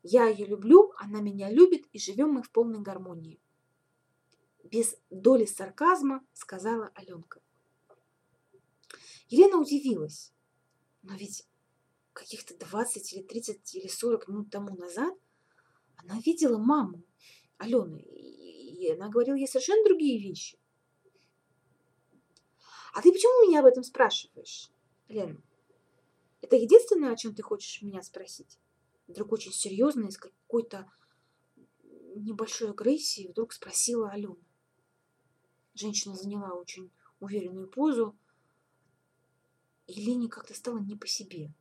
Я 0.03 0.27
ее 0.27 0.45
люблю, 0.45 0.93
она 0.97 1.21
меня 1.21 1.49
любит, 1.51 1.87
и 1.91 1.99
живем 1.99 2.33
мы 2.33 2.43
в 2.43 2.51
полной 2.51 2.81
гармонии». 2.81 3.41
Без 4.63 4.95
доли 5.09 5.45
сарказма 5.45 6.23
сказала 6.33 6.91
Аленка. 6.93 7.41
Елена 9.27 9.57
удивилась. 9.57 10.33
Но 11.01 11.15
ведь 11.15 11.47
каких-то 12.13 12.55
20 12.57 13.13
или 13.13 13.23
30 13.23 13.75
или 13.75 13.87
40 13.87 14.27
минут 14.27 14.51
тому 14.51 14.75
назад 14.75 15.17
она 15.95 16.19
видела 16.19 16.57
маму 16.57 17.03
Алены 17.57 17.97
и 18.79 18.93
она 18.93 19.09
говорила 19.09 19.35
ей 19.35 19.47
совершенно 19.47 19.83
другие 19.83 20.19
вещи. 20.19 20.57
А 22.93 23.01
ты 23.01 23.11
почему 23.11 23.47
меня 23.47 23.59
об 23.59 23.65
этом 23.65 23.83
спрашиваешь, 23.83 24.71
Лена? 25.07 25.41
Это 26.41 26.55
единственное, 26.55 27.11
о 27.11 27.15
чем 27.15 27.35
ты 27.35 27.43
хочешь 27.43 27.81
меня 27.81 28.01
спросить? 28.01 28.57
Вдруг 29.07 29.33
очень 29.33 29.51
серьезно, 29.51 30.07
из 30.07 30.17
какой-то 30.17 30.91
небольшой 32.15 32.71
агрессии, 32.71 33.27
вдруг 33.27 33.53
спросила 33.53 34.09
Алена. 34.09 34.35
Женщина 35.73 36.15
заняла 36.15 36.53
очень 36.53 36.91
уверенную 37.19 37.69
позу. 37.69 38.17
И 39.87 39.93
Лене 39.93 40.29
как-то 40.29 40.53
стало 40.53 40.79
не 40.79 40.95
по 40.95 41.07
себе. 41.07 41.53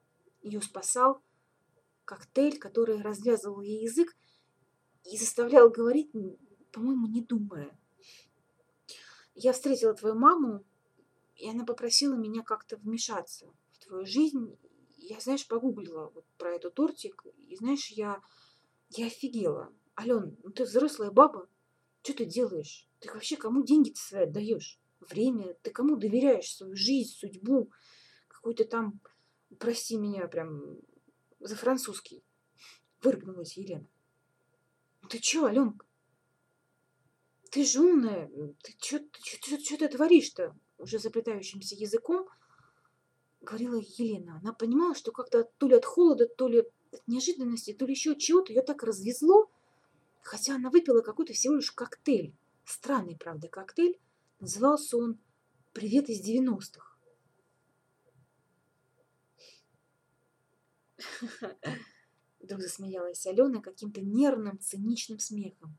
Ее 0.42 0.60
спасал 0.60 1.22
коктейль, 2.04 2.58
который 2.58 3.02
развязывал 3.02 3.60
ей 3.60 3.82
язык 3.82 4.16
и 5.04 5.16
заставлял 5.16 5.70
говорить 5.70 6.14
по-моему, 6.72 7.06
не 7.06 7.22
думая. 7.22 7.76
Я 9.34 9.52
встретила 9.52 9.94
твою 9.94 10.16
маму, 10.16 10.64
и 11.36 11.48
она 11.48 11.64
попросила 11.64 12.14
меня 12.14 12.42
как-то 12.42 12.76
вмешаться 12.76 13.46
в 13.72 13.78
твою 13.78 14.04
жизнь. 14.04 14.58
Я, 14.96 15.20
знаешь, 15.20 15.46
погуглила 15.46 16.10
вот 16.14 16.24
про 16.36 16.54
этот 16.54 16.74
тортик, 16.74 17.24
и, 17.48 17.56
знаешь, 17.56 17.88
я, 17.88 18.20
я 18.90 19.06
офигела. 19.06 19.72
Ален, 19.96 20.36
ну 20.42 20.50
ты 20.50 20.64
взрослая 20.64 21.10
баба, 21.10 21.48
что 22.02 22.14
ты 22.14 22.24
делаешь? 22.24 22.88
Ты 23.00 23.12
вообще 23.12 23.36
кому 23.36 23.62
деньги 23.62 23.92
свои 23.94 24.22
отдаешь? 24.22 24.80
Время? 25.00 25.54
Ты 25.62 25.70
кому 25.70 25.96
доверяешь 25.96 26.54
свою 26.54 26.74
жизнь, 26.74 27.10
судьбу? 27.10 27.70
Какой-то 28.26 28.64
там, 28.64 29.00
прости 29.58 29.96
меня, 29.96 30.26
прям 30.26 30.78
за 31.40 31.54
французский. 31.56 32.24
Выргнулась 33.02 33.56
Елена. 33.56 33.86
Ну 35.02 35.08
ты 35.08 35.18
чё, 35.18 35.44
Аленка? 35.44 35.86
Ты 37.50 37.64
же 37.64 37.80
умная, 37.80 38.30
ты 38.62 38.74
что 38.80 39.78
ты, 39.78 39.88
творишь-то? 39.88 40.56
Уже 40.78 40.98
заплетающимся 40.98 41.74
языком 41.74 42.28
говорила 43.40 43.76
Елена. 43.76 44.38
Она 44.42 44.52
понимала, 44.52 44.94
что 44.94 45.12
как-то 45.12 45.44
то 45.58 45.68
ли 45.68 45.74
от 45.74 45.84
холода, 45.84 46.26
то 46.26 46.48
ли 46.48 46.60
от 46.92 47.06
неожиданности, 47.06 47.72
то 47.72 47.86
ли 47.86 47.92
еще 47.92 48.16
чего-то 48.16 48.52
ее 48.52 48.62
так 48.62 48.82
развезло, 48.82 49.50
хотя 50.22 50.56
она 50.56 50.70
выпила 50.70 51.00
какой-то 51.02 51.32
всего 51.32 51.54
лишь 51.54 51.72
коктейль. 51.72 52.34
Странный, 52.64 53.16
правда, 53.16 53.48
коктейль. 53.48 53.98
Назывался 54.40 54.96
он 54.98 55.18
«Привет 55.72 56.08
из 56.08 56.20
90-х». 56.26 56.96
Вдруг 62.40 62.60
засмеялась 62.60 63.26
Алена 63.26 63.60
каким-то 63.60 64.00
нервным, 64.00 64.58
циничным 64.60 65.18
смехом. 65.18 65.76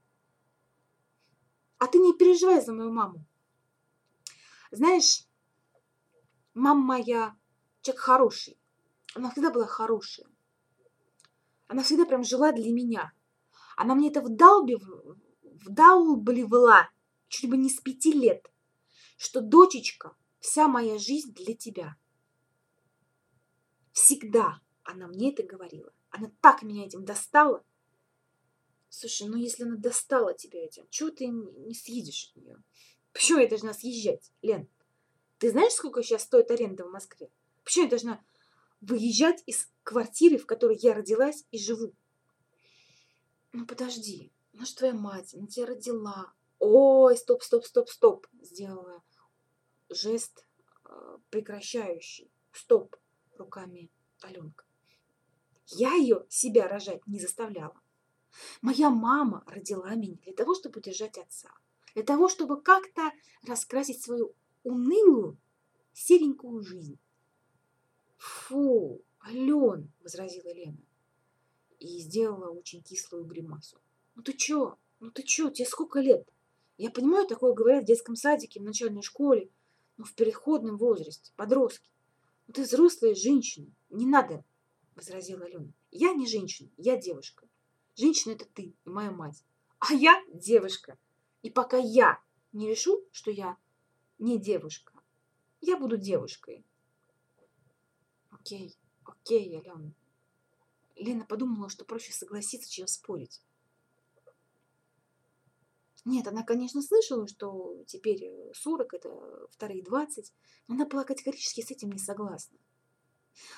А 1.80 1.88
ты 1.88 1.98
не 1.98 2.14
переживай 2.14 2.62
за 2.62 2.74
мою 2.74 2.92
маму. 2.92 3.26
Знаешь, 4.72 5.26
мама 6.54 6.82
моя 6.82 7.36
человек 7.82 8.02
хороший. 8.02 8.60
Она 9.16 9.32
всегда 9.32 9.50
была 9.50 9.66
хорошая. 9.66 10.28
Она 11.68 11.84
всегда 11.84 12.06
прям 12.06 12.24
жила 12.24 12.52
для 12.52 12.72
меня. 12.72 13.14
Она 13.78 13.96
мне 13.96 14.10
это 14.10 14.22
вдалбив... 14.22 14.84
вдалбливала 15.42 16.90
чуть 17.30 17.50
бы 17.50 17.58
не 17.58 17.70
с 17.70 17.80
пяти 17.80 18.12
лет, 18.12 18.52
что, 19.18 19.42
дочечка, 19.42 20.16
вся 20.40 20.68
моя 20.68 20.98
жизнь 20.98 21.34
для 21.34 21.56
тебя. 21.56 21.96
Всегда 23.94 24.62
она 24.84 25.08
мне 25.08 25.32
это 25.32 25.44
говорила. 25.44 25.94
Она 26.10 26.32
так 26.42 26.64
меня 26.64 26.86
этим 26.86 27.06
достала. 27.06 27.64
Слушай, 28.90 29.28
ну 29.28 29.38
если 29.38 29.64
она 29.64 29.76
достала 29.76 30.34
тебя 30.34 30.64
этим, 30.64 30.88
чего 30.90 31.12
ты 31.12 31.28
не 31.28 31.76
съедешь 31.76 32.32
от 32.32 32.42
нее? 32.42 32.64
Почему 33.14 33.40
я 33.40 33.48
должна 33.48 33.74
съезжать, 33.74 34.32
Лен? 34.42 34.68
Ты 35.38 35.52
знаешь, 35.52 35.74
сколько 35.74 36.04
сейчас 36.04 36.24
стоит 36.24 36.52
аренда 36.52 36.86
в 36.86 36.92
Москве? 36.92 37.30
Почему 37.64 37.86
я 37.86 37.90
должна 37.90 38.24
выезжать 38.82 39.44
из 39.46 39.70
квартиры, 39.84 40.38
в 40.38 40.46
которой 40.46 40.78
я 40.78 40.94
родилась 40.94 41.46
и 41.52 41.60
живу? 41.60 41.94
Ну 43.54 43.66
подожди, 43.66 44.32
ну 44.54 44.66
что 44.66 44.80
твоя 44.80 44.94
мать, 44.94 45.34
она 45.34 45.48
тебя 45.48 45.68
родила. 45.68 46.34
Ой, 46.60 47.16
стоп, 47.16 47.44
стоп, 47.44 47.66
стоп, 47.66 47.90
стоп, 47.90 48.28
сделала 48.42 49.04
жест 49.90 50.46
э, 50.86 51.18
прекращающий. 51.30 52.32
Стоп, 52.52 52.96
руками 53.38 53.90
Аленка. 54.22 54.66
Я 55.68 55.94
ее 55.94 56.26
себя 56.30 56.68
рожать 56.68 57.06
не 57.08 57.20
заставляла. 57.20 57.80
Моя 58.62 58.90
мама 58.90 59.44
родила 59.48 59.94
меня 59.96 60.18
для 60.24 60.34
того, 60.34 60.56
чтобы 60.56 60.80
удержать 60.80 61.18
отца. 61.18 61.50
Для 61.96 62.04
того, 62.04 62.30
чтобы 62.30 62.62
как-то 62.62 63.12
раскрасить 63.44 64.02
свою 64.02 64.34
унылую, 64.64 65.38
серенькую 65.94 66.62
жизнь. 66.62 67.00
Фу, 68.18 69.02
Ален, 69.26 69.92
возразила 70.04 70.54
Лена 70.54 70.78
и 71.80 72.00
сделала 72.00 72.50
очень 72.50 72.82
кислую 72.82 73.26
гримасу. 73.26 73.78
Ну 74.16 74.22
ты 74.22 74.34
чё? 74.34 74.78
Ну 75.00 75.12
ты 75.12 75.24
чё? 75.24 75.50
Тебе 75.50 75.66
сколько 75.66 76.00
лет? 76.00 76.28
Я 76.78 76.92
понимаю, 76.92 77.28
такое 77.28 77.54
говорят 77.54 77.84
в 77.84 77.88
детском 77.88 78.16
садике, 78.16 78.60
в 78.60 78.64
начальной 78.64 79.02
школе, 79.02 79.50
но 79.98 80.06
в 80.06 80.14
переходном 80.14 80.78
возрасте, 80.78 81.34
подростки. 81.36 81.90
Ну 82.48 82.54
ты 82.54 82.64
взрослая 82.64 83.16
женщина, 83.16 83.68
не 83.90 84.06
надо, 84.06 84.46
возразила 84.96 85.46
Алена. 85.46 85.72
Я 85.92 86.14
не 86.14 86.28
женщина, 86.28 86.70
я 86.78 86.98
девушка. 86.98 87.49
Женщина 88.00 88.32
это 88.32 88.46
ты 88.46 88.62
и 88.86 88.90
моя 88.90 89.12
мать. 89.12 89.44
А 89.80 89.94
я 89.94 90.24
девушка. 90.34 90.98
И 91.42 91.50
пока 91.50 91.76
я 91.76 92.24
не 92.54 92.70
решу, 92.70 93.06
что 93.12 93.30
я 93.30 93.58
не 94.20 94.40
девушка, 94.40 94.94
я 95.60 95.76
буду 95.76 95.98
девушкой. 95.98 96.66
Окей, 98.30 98.74
окей, 99.04 99.60
Алена. 99.60 99.92
Лена 100.96 101.26
подумала, 101.26 101.68
что 101.68 101.84
проще 101.84 102.14
согласиться, 102.14 102.72
чем 102.72 102.88
спорить. 102.88 103.42
Нет, 106.06 106.26
она, 106.26 106.44
конечно, 106.44 106.82
слышала, 106.82 107.28
что 107.28 107.84
теперь 107.86 108.32
40– 108.54 108.94
это 108.96 109.48
вторые 109.52 109.84
20, 109.84 110.34
но 110.70 110.76
она 110.76 110.86
была 110.86 111.04
категорически 111.04 111.60
с 111.60 111.70
этим 111.70 111.92
не 111.92 112.00
согласна. 112.00 112.58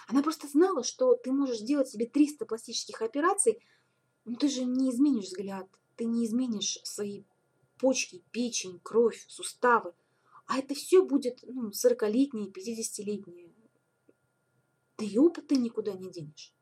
Она 0.08 0.24
просто 0.24 0.48
знала, 0.48 0.84
что 0.84 1.14
ты 1.14 1.32
можешь 1.32 1.60
сделать 1.60 1.90
себе 1.90 2.08
300 2.08 2.48
пластических 2.48 3.04
операций, 3.04 3.64
но 4.26 4.36
ты 4.36 4.48
же 4.48 4.66
не 4.66 4.90
изменишь 4.92 5.26
взгляд, 5.26 5.68
ты 5.96 6.06
не 6.06 6.26
изменишь 6.26 6.80
свои 6.84 7.24
почки, 7.78 8.24
печень, 8.32 8.80
кровь, 8.84 9.26
суставы. 9.28 9.94
А 10.46 10.60
это 10.60 10.76
все 10.76 11.04
будет 11.04 11.40
ну, 11.44 11.70
40-летние, 11.70 12.50
50-летние. 12.50 13.52
Да 14.98 15.06
и 15.06 15.18
опыт 15.18 15.48
ты 15.48 15.56
никуда 15.56 15.94
не 15.94 16.12
денешь. 16.12 16.54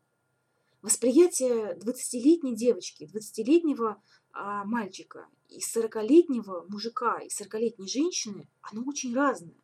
Восприятие 0.82 1.76
20-летней 1.76 2.56
девочки, 2.56 3.04
20-летнего 3.04 4.02
а, 4.32 4.63
мальчика 4.63 5.28
и 5.50 5.60
40-летнего 5.60 6.65
мужика, 6.69 7.19
и 7.19 7.28
40-летней 7.28 7.88
женщины, 7.88 8.48
оно 8.62 8.84
очень 8.86 9.13
разное. 9.13 9.56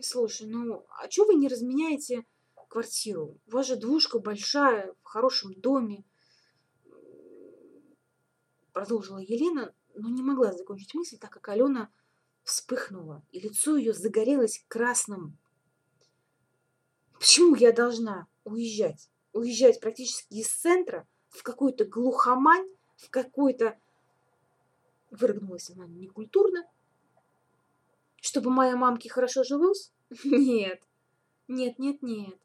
Слушай, 0.00 0.46
ну 0.46 0.86
а 0.88 1.10
что 1.10 1.26
вы 1.26 1.34
не 1.34 1.48
разменяете 1.48 2.24
квартиру? 2.74 3.38
У 3.46 3.50
вас 3.52 3.68
же 3.68 3.76
двушка 3.76 4.18
большая, 4.18 4.92
в 5.04 5.06
хорошем 5.06 5.54
доме. 5.54 6.04
Продолжила 8.72 9.18
Елена, 9.18 9.72
но 9.94 10.08
не 10.08 10.24
могла 10.24 10.52
закончить 10.52 10.92
мысль, 10.92 11.16
так 11.16 11.30
как 11.30 11.48
Алена 11.50 11.88
вспыхнула, 12.42 13.22
и 13.30 13.38
лицо 13.38 13.76
ее 13.76 13.92
загорелось 13.92 14.64
красным 14.66 15.38
Почему 17.12 17.54
я 17.54 17.72
должна 17.72 18.26
уезжать? 18.42 19.08
Уезжать 19.32 19.80
практически 19.80 20.34
из 20.34 20.48
центра 20.48 21.06
в 21.28 21.44
какую-то 21.44 21.84
глухомань, 21.84 22.68
в 22.96 23.08
какой-то... 23.08 23.78
Выргнулась 25.12 25.70
она 25.70 25.86
некультурно. 25.86 26.68
Чтобы 28.20 28.50
моей 28.50 28.74
мамке 28.74 29.08
хорошо 29.08 29.44
жилось? 29.44 29.92
Нет. 30.24 30.82
Нет, 31.46 31.78
нет, 31.78 32.02
нет. 32.02 32.38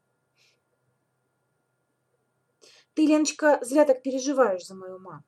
Ты, 3.00 3.06
Леночка, 3.06 3.58
зря 3.62 3.86
так 3.86 4.02
переживаешь 4.02 4.66
за 4.66 4.74
мою 4.74 4.98
маму. 4.98 5.24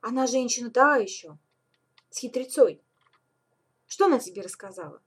Она 0.00 0.26
женщина 0.26 0.70
та 0.70 0.96
еще, 0.96 1.36
с 2.08 2.18
хитрецой. 2.18 2.80
Что 3.86 4.06
она 4.06 4.18
тебе 4.18 4.40
рассказала? 4.40 5.02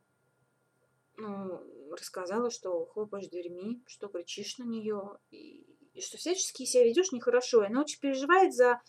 Ну, 1.16 1.60
рассказала, 1.90 2.52
что 2.52 2.86
хлопаешь 2.86 3.30
дверьми, 3.30 3.82
что 3.88 4.10
кричишь 4.10 4.60
на 4.60 4.66
нее, 4.66 5.18
и, 5.32 5.66
и 5.96 6.02
что 6.02 6.18
всячески 6.18 6.66
себя 6.66 6.84
ведешь 6.84 7.12
нехорошо. 7.12 7.64
И 7.64 7.66
она 7.66 7.82
очень 7.82 8.00
переживает 8.00 8.54
за, 8.54 8.80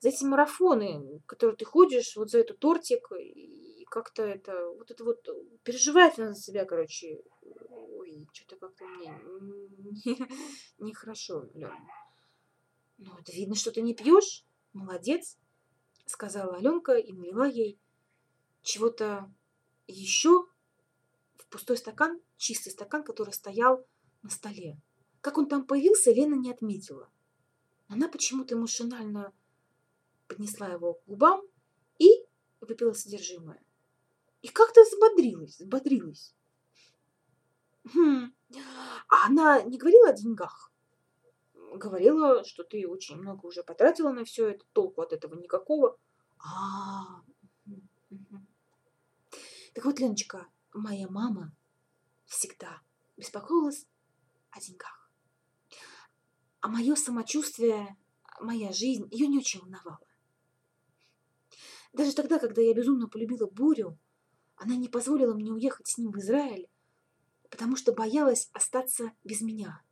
за 0.00 0.10
эти 0.10 0.24
марафоны, 0.24 1.22
которые 1.24 1.56
ты 1.56 1.64
ходишь, 1.64 2.16
вот 2.16 2.30
за 2.30 2.40
эту 2.40 2.52
тортик, 2.52 3.10
и 3.18 3.86
как-то 3.88 4.24
это, 4.24 4.68
вот 4.76 4.90
это 4.90 5.04
вот, 5.04 5.26
переживает 5.62 6.18
она 6.18 6.34
за 6.34 6.42
себя, 6.42 6.66
короче. 6.66 7.22
Ой, 8.12 8.28
что-то 8.32 8.56
как-то 8.56 8.84
мне 8.84 9.18
нехорошо, 10.78 11.44
не, 11.54 11.60
не 11.60 11.64
Лена. 11.64 11.78
Ну, 12.98 13.16
это 13.18 13.32
видно, 13.32 13.54
что 13.54 13.72
ты 13.72 13.80
не 13.80 13.94
пьешь. 13.94 14.44
Молодец, 14.72 15.38
сказала 16.06 16.56
Аленка 16.56 16.92
и 16.92 17.12
налила 17.12 17.46
ей 17.46 17.78
чего-то 18.62 19.32
еще 19.86 20.46
в 21.36 21.46
пустой 21.48 21.76
стакан, 21.76 22.20
чистый 22.36 22.70
стакан, 22.70 23.02
который 23.02 23.32
стоял 23.32 23.86
на 24.22 24.30
столе. 24.30 24.78
Как 25.20 25.38
он 25.38 25.48
там 25.48 25.66
появился, 25.66 26.12
Лена 26.12 26.34
не 26.34 26.50
отметила. 26.50 27.10
Она 27.88 28.08
почему-то 28.08 28.56
машинально 28.56 29.32
поднесла 30.26 30.68
его 30.68 30.94
к 30.94 31.04
губам 31.06 31.42
и 31.98 32.08
выпила 32.60 32.92
содержимое. 32.92 33.62
И 34.42 34.48
как-то 34.48 34.82
взбодрилась, 34.82 35.58
взбодрилась. 35.58 36.34
Хм. 37.84 38.32
А 39.08 39.26
она 39.26 39.62
не 39.62 39.76
говорила 39.76 40.08
о 40.08 40.14
деньгах? 40.14 40.72
Говорила, 41.74 42.44
что 42.44 42.64
ты 42.64 42.88
очень 42.88 43.16
много 43.16 43.46
уже 43.46 43.62
потратила 43.62 44.10
на 44.10 44.24
все 44.24 44.48
это, 44.48 44.64
толку 44.72 45.02
от 45.02 45.12
этого 45.12 45.34
никакого. 45.34 45.98
А, 46.38 47.22
-а, 47.66 47.74
-а. 48.10 48.38
Так 49.74 49.84
вот, 49.84 50.00
Леночка, 50.00 50.46
моя 50.72 51.08
мама 51.08 51.52
всегда 52.26 52.80
беспокоилась 53.16 53.86
о 54.50 54.60
деньгах. 54.60 55.10
А 56.60 56.68
мое 56.68 56.94
самочувствие, 56.94 57.96
моя 58.40 58.72
жизнь 58.72 59.08
ее 59.10 59.26
не 59.26 59.38
очень 59.38 59.60
волновала. 59.60 60.00
Даже 61.92 62.14
тогда, 62.14 62.38
когда 62.38 62.62
я 62.62 62.74
безумно 62.74 63.08
полюбила 63.08 63.46
Бурю, 63.46 63.98
она 64.56 64.76
не 64.76 64.88
позволила 64.88 65.34
мне 65.34 65.52
уехать 65.52 65.88
с 65.88 65.98
ним 65.98 66.12
в 66.12 66.18
Израиль, 66.18 66.68
потому 67.52 67.76
что 67.76 67.92
боялась 67.92 68.48
остаться 68.54 69.12
без 69.24 69.42
меня. 69.42 69.82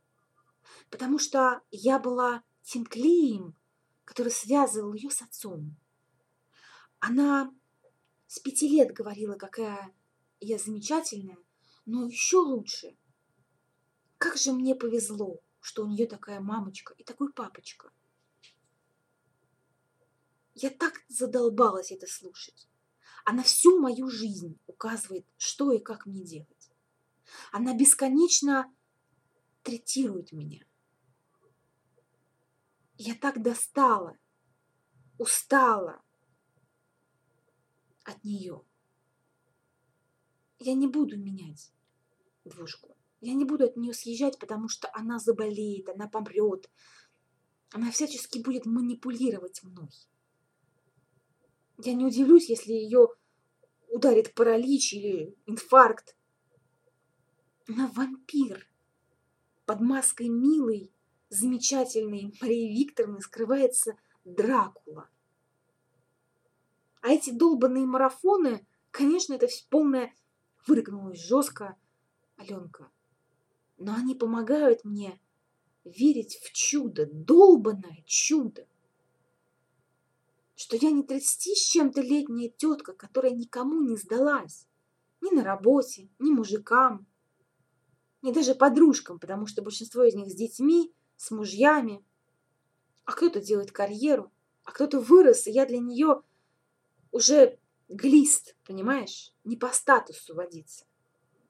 Потому 0.89 1.19
что 1.19 1.61
я 1.69 1.99
была 1.99 2.43
тем 2.63 2.83
клеем, 2.85 3.55
который 4.03 4.31
связывал 4.31 4.95
ее 4.95 5.11
с 5.11 5.21
отцом. 5.21 5.77
Она 6.97 7.53
с 8.25 8.39
пяти 8.39 8.67
лет 8.67 8.93
говорила, 8.93 9.35
какая 9.35 9.93
я 10.39 10.57
замечательная, 10.57 11.37
но 11.85 12.07
еще 12.07 12.37
лучше. 12.37 12.97
Как 14.17 14.37
же 14.37 14.53
мне 14.53 14.73
повезло, 14.73 15.39
что 15.59 15.83
у 15.83 15.87
нее 15.87 16.07
такая 16.07 16.39
мамочка 16.39 16.95
и 16.97 17.03
такой 17.03 17.31
папочка. 17.31 17.91
Я 20.55 20.71
так 20.71 20.93
задолбалась 21.09 21.91
это 21.91 22.07
слушать. 22.07 22.67
Она 23.23 23.43
всю 23.43 23.79
мою 23.79 24.09
жизнь 24.09 24.57
указывает, 24.65 25.27
что 25.37 25.71
и 25.71 25.77
как 25.77 26.07
мне 26.07 26.23
делать. 26.23 26.60
Она 27.51 27.75
бесконечно 27.75 28.73
третирует 29.63 30.31
меня. 30.31 30.65
Я 32.97 33.15
так 33.15 33.41
достала, 33.41 34.17
устала 35.17 36.01
от 38.03 38.23
нее 38.23 38.63
я 40.63 40.75
не 40.75 40.87
буду 40.87 41.17
менять 41.17 41.71
двушку. 42.45 42.95
Я 43.19 43.33
не 43.33 43.45
буду 43.45 43.65
от 43.65 43.77
нее 43.77 43.93
съезжать, 43.93 44.39
потому 44.39 44.67
что 44.69 44.89
она 44.93 45.19
заболеет, 45.19 45.89
она 45.89 46.07
помрет. 46.07 46.69
Она 47.71 47.91
всячески 47.91 48.39
будет 48.39 48.65
манипулировать 48.65 49.63
мной. 49.63 49.89
Я 51.83 51.93
не 51.93 52.05
удивлюсь, 52.05 52.49
если 52.49 52.73
ее 52.73 53.07
ударит 53.89 54.33
паралич 54.33 54.93
или 54.93 55.35
инфаркт. 55.45 56.15
Она 57.73 57.87
вампир. 57.95 58.67
под 59.65 59.79
маской 59.79 60.27
милой, 60.27 60.91
замечательной 61.29 62.33
Марии 62.41 62.77
Викторовны 62.77 63.21
скрывается 63.21 63.95
Дракула. 64.25 65.09
А 66.99 67.11
эти 67.11 67.29
долбанные 67.29 67.85
марафоны, 67.85 68.67
конечно, 68.89 69.35
это 69.35 69.47
все 69.47 69.63
полное 69.69 70.13
вырыгнулось 70.67 71.21
жестко 71.21 71.77
Аленка. 72.35 72.91
Но 73.77 73.95
они 73.95 74.15
помогают 74.15 74.83
мне 74.83 75.17
верить 75.85 76.39
в 76.43 76.51
чудо, 76.51 77.05
долбанное 77.05 78.03
чудо. 78.05 78.67
Что 80.55 80.75
я 80.75 80.91
не 80.91 81.03
тридцати 81.03 81.55
с 81.55 81.69
чем-то 81.69 82.01
летняя 82.01 82.49
тетка, 82.49 82.91
которая 82.91 83.31
никому 83.31 83.81
не 83.81 83.95
сдалась. 83.95 84.67
Ни 85.21 85.33
на 85.33 85.45
работе, 85.45 86.09
ни 86.19 86.31
мужикам, 86.31 87.07
ни 88.21 88.31
даже 88.31 88.55
подружкам, 88.55 89.19
потому 89.19 89.47
что 89.47 89.61
большинство 89.61 90.03
из 90.03 90.15
них 90.15 90.31
с 90.31 90.35
детьми, 90.35 90.93
с 91.17 91.31
мужьями. 91.31 92.03
А 93.05 93.13
кто-то 93.13 93.41
делает 93.41 93.71
карьеру, 93.71 94.31
а 94.63 94.71
кто-то 94.71 94.99
вырос, 94.99 95.47
и 95.47 95.51
я 95.51 95.65
для 95.65 95.79
нее 95.79 96.21
уже 97.11 97.59
глист, 97.89 98.55
понимаешь? 98.65 99.33
Не 99.43 99.57
по 99.57 99.69
статусу 99.69 100.35
водиться. 100.35 100.85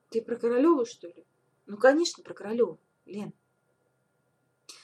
Ты 0.10 0.22
про 0.22 0.36
Королеву, 0.36 0.86
что 0.86 1.08
ли? 1.08 1.26
Ну, 1.66 1.78
конечно, 1.78 2.24
про 2.24 2.34
Королеву, 2.34 2.80
Лен. 3.06 3.34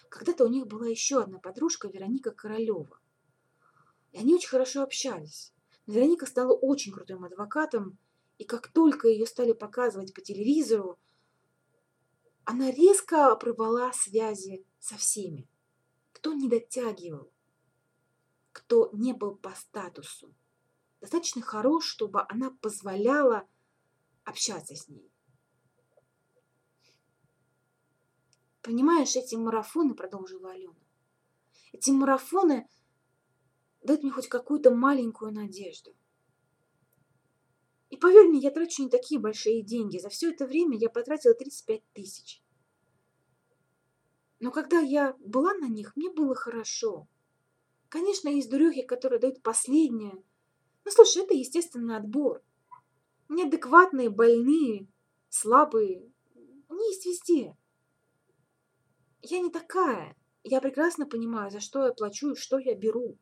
Когда-то 0.09 0.45
у 0.45 0.47
них 0.47 0.67
была 0.67 0.87
еще 0.87 1.21
одна 1.21 1.39
подружка, 1.39 1.87
Вероника 1.87 2.31
Королева. 2.31 2.99
И 4.11 4.17
они 4.17 4.35
очень 4.35 4.49
хорошо 4.49 4.83
общались. 4.83 5.53
Вероника 5.85 6.25
стала 6.25 6.53
очень 6.53 6.91
крутым 6.91 7.23
адвокатом, 7.23 7.97
и 8.37 8.43
как 8.43 8.67
только 8.67 9.07
ее 9.07 9.25
стали 9.25 9.53
показывать 9.53 10.13
по 10.13 10.21
телевизору, 10.21 10.99
она 12.49 12.71
резко 12.71 13.33
обрывала 13.33 13.91
связи 13.91 14.65
со 14.79 14.95
всеми, 14.95 15.49
кто 16.13 16.33
не 16.33 16.47
дотягивал, 16.47 17.29
кто 18.53 18.89
не 18.93 19.11
был 19.11 19.35
по 19.35 19.53
статусу. 19.53 20.33
Достаточно 21.01 21.41
хорош, 21.41 21.85
чтобы 21.85 22.25
она 22.29 22.51
позволяла 22.61 23.45
общаться 24.23 24.75
с 24.75 24.87
ней. 24.87 25.11
Понимаешь, 28.61 29.17
эти 29.17 29.35
марафоны, 29.35 29.93
продолжила 29.93 30.51
Алена, 30.51 30.79
эти 31.73 31.91
марафоны 31.91 32.69
дают 33.83 34.03
мне 34.03 34.11
хоть 34.13 34.29
какую-то 34.29 34.73
маленькую 34.73 35.33
надежду. 35.33 35.97
И 37.97 37.99
поверь 37.99 38.27
мне, 38.27 38.39
я 38.39 38.51
трачу 38.51 38.83
не 38.83 38.89
такие 38.89 39.19
большие 39.19 39.63
деньги. 39.63 39.97
За 39.97 40.09
все 40.09 40.29
это 40.29 40.45
время 40.45 40.77
я 40.77 40.87
потратила 40.87 41.33
35 41.33 41.81
тысяч. 41.93 42.43
Но 44.39 44.51
когда 44.51 44.79
я 44.79 45.15
была 45.19 45.55
на 45.55 45.67
них, 45.67 45.95
мне 45.95 46.11
было 46.11 46.35
хорошо. 46.35 47.07
Конечно, 47.89 48.29
есть 48.29 48.51
дурехи, 48.51 48.83
которые 48.83 49.19
дают 49.19 49.41
последнее. 49.41 50.23
Но 50.85 50.91
слушай, 50.91 51.23
это 51.23 51.33
естественный 51.33 51.97
отбор. 51.97 52.43
Неадекватные, 53.29 54.11
больные, 54.11 54.87
слабые. 55.29 56.07
Они 56.69 56.87
есть 56.89 57.07
везде. 57.07 57.57
Я 59.23 59.39
не 59.39 59.49
такая. 59.49 60.15
Я 60.43 60.61
прекрасно 60.61 61.07
понимаю, 61.07 61.49
за 61.49 61.61
что 61.61 61.83
я 61.83 61.93
плачу 61.93 62.33
и 62.33 62.35
что 62.35 62.59
я 62.59 62.75
беру. 62.75 63.17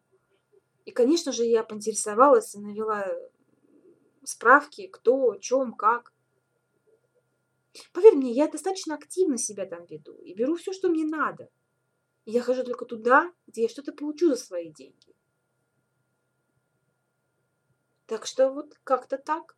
И, 0.83 0.91
конечно 0.91 1.31
же, 1.31 1.45
я 1.45 1.63
поинтересовалась 1.63 2.55
и 2.55 2.59
навела 2.59 3.07
справки, 4.25 4.87
кто, 4.87 5.35
чем, 5.37 5.73
как. 5.73 6.13
Поверь 7.93 8.15
мне, 8.15 8.31
я 8.31 8.47
достаточно 8.47 8.95
активно 8.95 9.37
себя 9.37 9.65
там 9.65 9.85
веду 9.85 10.15
и 10.17 10.33
беру 10.33 10.55
все, 10.55 10.73
что 10.73 10.89
мне 10.89 11.05
надо. 11.05 11.49
И 12.25 12.31
я 12.31 12.41
хожу 12.41 12.63
только 12.63 12.85
туда, 12.85 13.31
где 13.47 13.63
я 13.63 13.69
что-то 13.69 13.93
получу 13.93 14.29
за 14.29 14.35
свои 14.35 14.71
деньги. 14.71 15.15
Так 18.07 18.25
что 18.25 18.51
вот 18.51 18.79
как-то 18.83 19.17
так. 19.17 19.57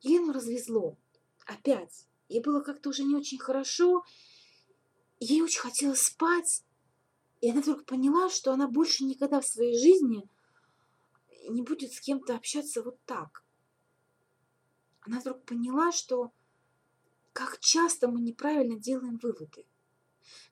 Елену 0.00 0.32
развезло. 0.32 0.96
Опять. 1.46 2.08
Ей 2.28 2.42
было 2.42 2.60
как-то 2.60 2.90
уже 2.90 3.04
не 3.04 3.14
очень 3.14 3.38
хорошо, 3.38 4.04
Ей 5.20 5.42
очень 5.42 5.60
хотелось 5.60 6.02
спать, 6.02 6.62
и 7.40 7.50
она 7.50 7.60
вдруг 7.60 7.84
поняла, 7.84 8.30
что 8.30 8.52
она 8.52 8.68
больше 8.68 9.04
никогда 9.04 9.40
в 9.40 9.46
своей 9.46 9.76
жизни 9.76 10.28
не 11.48 11.62
будет 11.62 11.92
с 11.92 12.00
кем-то 12.00 12.34
общаться 12.36 12.82
вот 12.82 13.02
так. 13.04 13.44
Она 15.00 15.20
вдруг 15.20 15.44
поняла, 15.44 15.92
что 15.92 16.32
как 17.32 17.60
часто 17.60 18.08
мы 18.08 18.20
неправильно 18.20 18.78
делаем 18.78 19.18
выводы, 19.18 19.66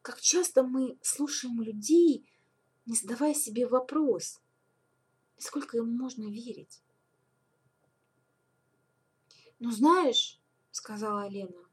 как 0.03 0.21
часто 0.21 0.63
мы 0.63 0.99
слушаем 1.03 1.61
людей, 1.61 2.31
не 2.87 2.95
задавая 2.95 3.35
себе 3.35 3.67
вопрос, 3.67 4.41
сколько 5.39 5.77
ему 5.77 5.91
можно 5.91 6.25
верить. 6.25 6.83
«Ну, 9.59 9.71
знаешь,— 9.71 10.41
сказала 10.71 11.29
Лена, 11.29 11.67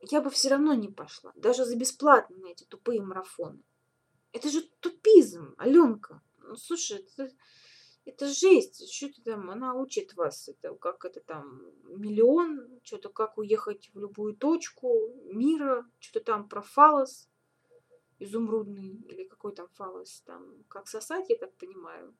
я 0.00 0.20
бы 0.20 0.30
все 0.30 0.48
равно 0.48 0.74
не 0.74 0.88
пошла, 0.88 1.32
даже 1.36 1.64
за 1.64 1.76
бесплатно 1.76 2.36
на 2.38 2.46
эти 2.48 2.64
тупые 2.64 3.02
марафоны. 3.02 3.62
Это 4.32 4.48
же 4.48 4.62
тупизм, 4.80 5.54
Аленка. 5.58 6.22
Ну, 6.38 6.56
слушай, 6.56 6.98
это, 6.98 7.30
это 8.04 8.26
жесть. 8.26 8.92
Что 8.92 9.08
ты 9.08 9.22
там, 9.22 9.50
она 9.50 9.74
учит 9.74 10.14
вас, 10.14 10.48
это 10.48 10.74
как 10.74 11.04
это 11.04 11.20
там, 11.20 11.62
миллион, 11.84 12.80
что-то 12.82 13.08
как 13.08 13.38
уехать 13.38 13.90
в 13.94 13.98
любую 13.98 14.36
точку 14.36 14.94
мира, 15.24 15.88
что-то 15.98 16.24
там 16.26 16.48
про 16.48 16.62
фалос 16.62 17.28
изумрудный, 18.20 19.02
или 19.08 19.24
какой 19.24 19.54
там 19.54 19.68
фалос, 19.74 20.22
там, 20.26 20.44
как 20.68 20.86
сосать, 20.86 21.30
я 21.30 21.36
так 21.36 21.52
понимаю. 21.56 22.14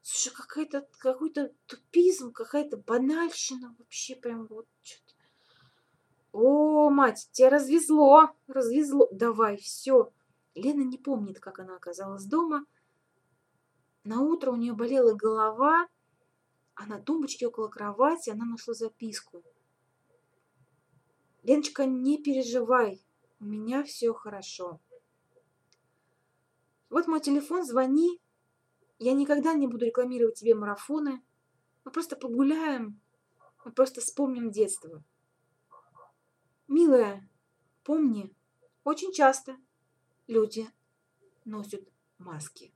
Слушай, 0.00 0.34
какая-то, 0.36 0.88
какой-то 0.98 1.52
тупизм, 1.66 2.32
какая-то 2.32 2.76
банальщина 2.76 3.74
вообще 3.76 4.14
прям 4.14 4.46
вот 4.46 4.68
что-то. 4.82 5.14
О, 6.30 6.90
мать, 6.90 7.28
тебя 7.32 7.50
развезло, 7.50 8.30
развезло. 8.46 9.08
Давай, 9.10 9.56
все. 9.56 10.12
Лена 10.54 10.82
не 10.82 10.96
помнит, 10.96 11.40
как 11.40 11.58
она 11.58 11.74
оказалась 11.74 12.24
дома. 12.24 12.66
На 14.06 14.20
утро 14.20 14.52
у 14.52 14.56
нее 14.56 14.72
болела 14.72 15.14
голова, 15.14 15.88
а 16.76 16.86
на 16.86 17.00
тумбочке 17.00 17.48
около 17.48 17.66
кровати 17.66 18.30
она 18.30 18.44
нашла 18.44 18.72
записку. 18.72 19.42
Леночка, 21.42 21.86
не 21.86 22.22
переживай, 22.22 23.04
у 23.40 23.44
меня 23.44 23.82
все 23.82 24.14
хорошо. 24.14 24.80
Вот 26.88 27.08
мой 27.08 27.20
телефон, 27.20 27.64
звони. 27.64 28.20
Я 29.00 29.12
никогда 29.12 29.54
не 29.54 29.66
буду 29.66 29.86
рекламировать 29.86 30.38
тебе 30.38 30.54
марафоны. 30.54 31.20
Мы 31.84 31.90
просто 31.90 32.14
погуляем, 32.14 33.00
мы 33.64 33.72
просто 33.72 34.00
вспомним 34.00 34.52
детство. 34.52 35.02
Милая, 36.68 37.28
помни, 37.82 38.32
очень 38.84 39.12
часто 39.12 39.56
люди 40.28 40.70
носят 41.44 41.82
маски. 42.18 42.75